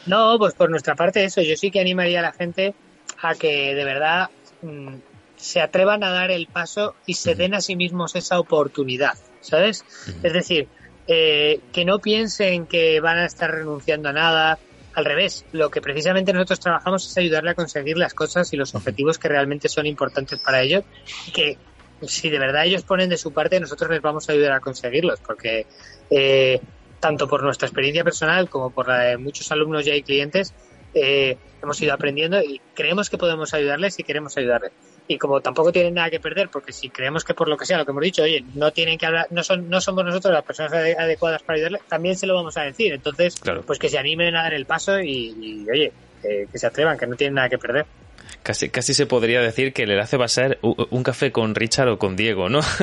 [0.06, 2.74] No, pues por nuestra parte eso, yo sí que animaría a la gente
[3.22, 4.30] a que de verdad
[4.62, 4.94] mm,
[5.36, 9.84] se atrevan a dar el paso y se den a sí mismos esa oportunidad, ¿sabes?
[10.22, 10.68] Es decir,
[11.06, 14.58] eh, que no piensen que van a estar renunciando a nada.
[14.92, 18.74] Al revés, lo que precisamente nosotros trabajamos es ayudarle a conseguir las cosas y los
[18.74, 20.84] objetivos que realmente son importantes para ellos
[21.28, 21.58] y que
[22.06, 25.20] si de verdad ellos ponen de su parte, nosotros les vamos a ayudar a conseguirlos,
[25.20, 25.66] porque
[26.10, 26.60] eh,
[26.98, 30.54] tanto por nuestra experiencia personal como por la de muchos alumnos y hay clientes,
[30.94, 34.72] eh, hemos ido aprendiendo y creemos que podemos ayudarles y queremos ayudarles.
[35.06, 37.78] Y como tampoco tienen nada que perder, porque si creemos que por lo que sea,
[37.78, 40.44] lo que hemos dicho, oye, no tienen que hablar, no son, no somos nosotros las
[40.44, 42.92] personas adecuadas para ayudarles, también se lo vamos a decir.
[42.92, 43.34] Entonces,
[43.66, 45.92] pues que se animen a dar el paso y, oye,
[46.22, 47.86] que se atrevan, que no tienen nada que perder.
[48.42, 51.88] Casi, casi se podría decir que el enlace va a ser un café con Richard
[51.88, 52.60] o con Diego, ¿no?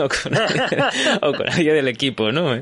[1.21, 2.61] O con, alguien del equipo, ¿no?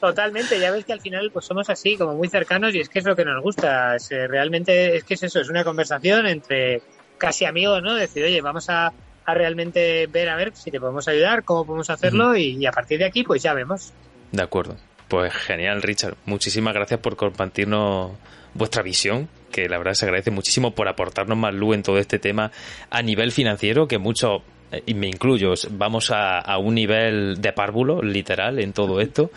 [0.00, 2.98] Totalmente, ya ves que al final pues somos así, como muy cercanos y es que
[2.98, 3.96] es lo que nos gusta.
[4.28, 6.82] realmente es que es eso, es una conversación entre
[7.18, 7.94] casi amigos, ¿no?
[7.94, 8.92] Decir, oye, vamos a,
[9.26, 12.98] realmente ver a ver si te podemos ayudar, cómo podemos hacerlo y, y a partir
[12.98, 13.92] de aquí pues ya vemos.
[14.32, 14.76] De acuerdo.
[15.08, 16.16] Pues genial, Richard.
[16.24, 18.12] Muchísimas gracias por compartirnos
[18.54, 22.18] vuestra visión, que la verdad se agradece muchísimo por aportarnos más luz en todo este
[22.18, 22.52] tema
[22.90, 28.02] a nivel financiero, que mucho eh, y me incluyo, vamos a, un nivel de párvulo,
[28.02, 29.30] literal, en todo esto,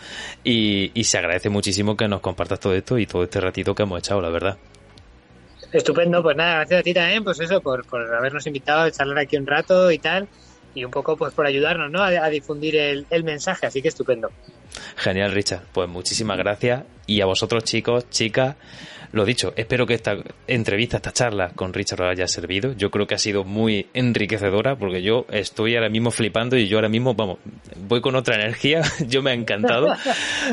[0.44, 3.98] y, se agradece muchísimo que nos compartas todo esto y todo este ratito que hemos
[4.00, 4.58] echado, la verdad.
[5.72, 9.38] Estupendo, pues nada, gracias a ti también, pues eso, por, habernos invitado a charlar aquí
[9.38, 10.28] un rato y tal,
[10.74, 12.02] y un poco pues por ayudarnos, ¿no?
[12.02, 14.30] A, difundir el, el mensaje, así que estupendo.
[14.96, 15.62] Genial, Richard.
[15.72, 16.84] Pues muchísimas gracias.
[17.06, 18.54] Y a vosotros, chicos, chicas,
[19.12, 22.74] lo dicho, espero que esta entrevista, esta charla con Richard haya servido.
[22.74, 26.76] Yo creo que ha sido muy enriquecedora porque yo estoy ahora mismo flipando y yo
[26.76, 27.38] ahora mismo, vamos,
[27.88, 28.82] voy con otra energía.
[29.08, 29.88] yo me ha encantado.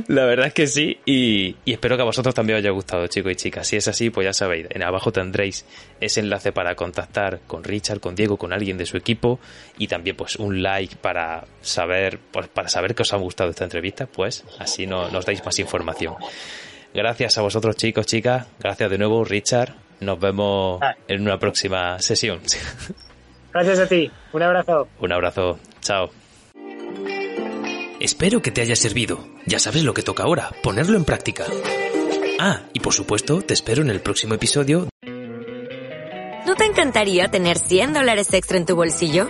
[0.08, 1.00] La verdad es que sí.
[1.06, 3.68] Y, espero que a vosotros también os haya gustado, chicos y chicas.
[3.68, 5.66] Si es así, pues ya sabéis, en abajo tendréis
[6.02, 9.40] ese enlace para contactar con Richard, con Diego, con alguien de su equipo
[9.78, 13.66] y también pues un like para saber, pues, para saber que os ha gustado esta
[13.66, 16.16] entrevista, pues así no, nos dais más información.
[16.98, 18.48] Gracias a vosotros chicos, chicas.
[18.58, 19.76] Gracias de nuevo, Richard.
[20.00, 20.96] Nos vemos ah.
[21.08, 22.40] en una próxima sesión.
[23.54, 24.12] Gracias a ti.
[24.34, 24.88] Un abrazo.
[25.00, 25.60] Un abrazo.
[25.80, 26.10] Chao.
[28.00, 29.20] Espero que te haya servido.
[29.46, 31.46] Ya sabes lo que toca ahora, ponerlo en práctica.
[32.40, 34.90] Ah, y por supuesto, te espero en el próximo episodio.
[36.48, 39.30] ¿No te encantaría tener 100 dólares extra en tu bolsillo?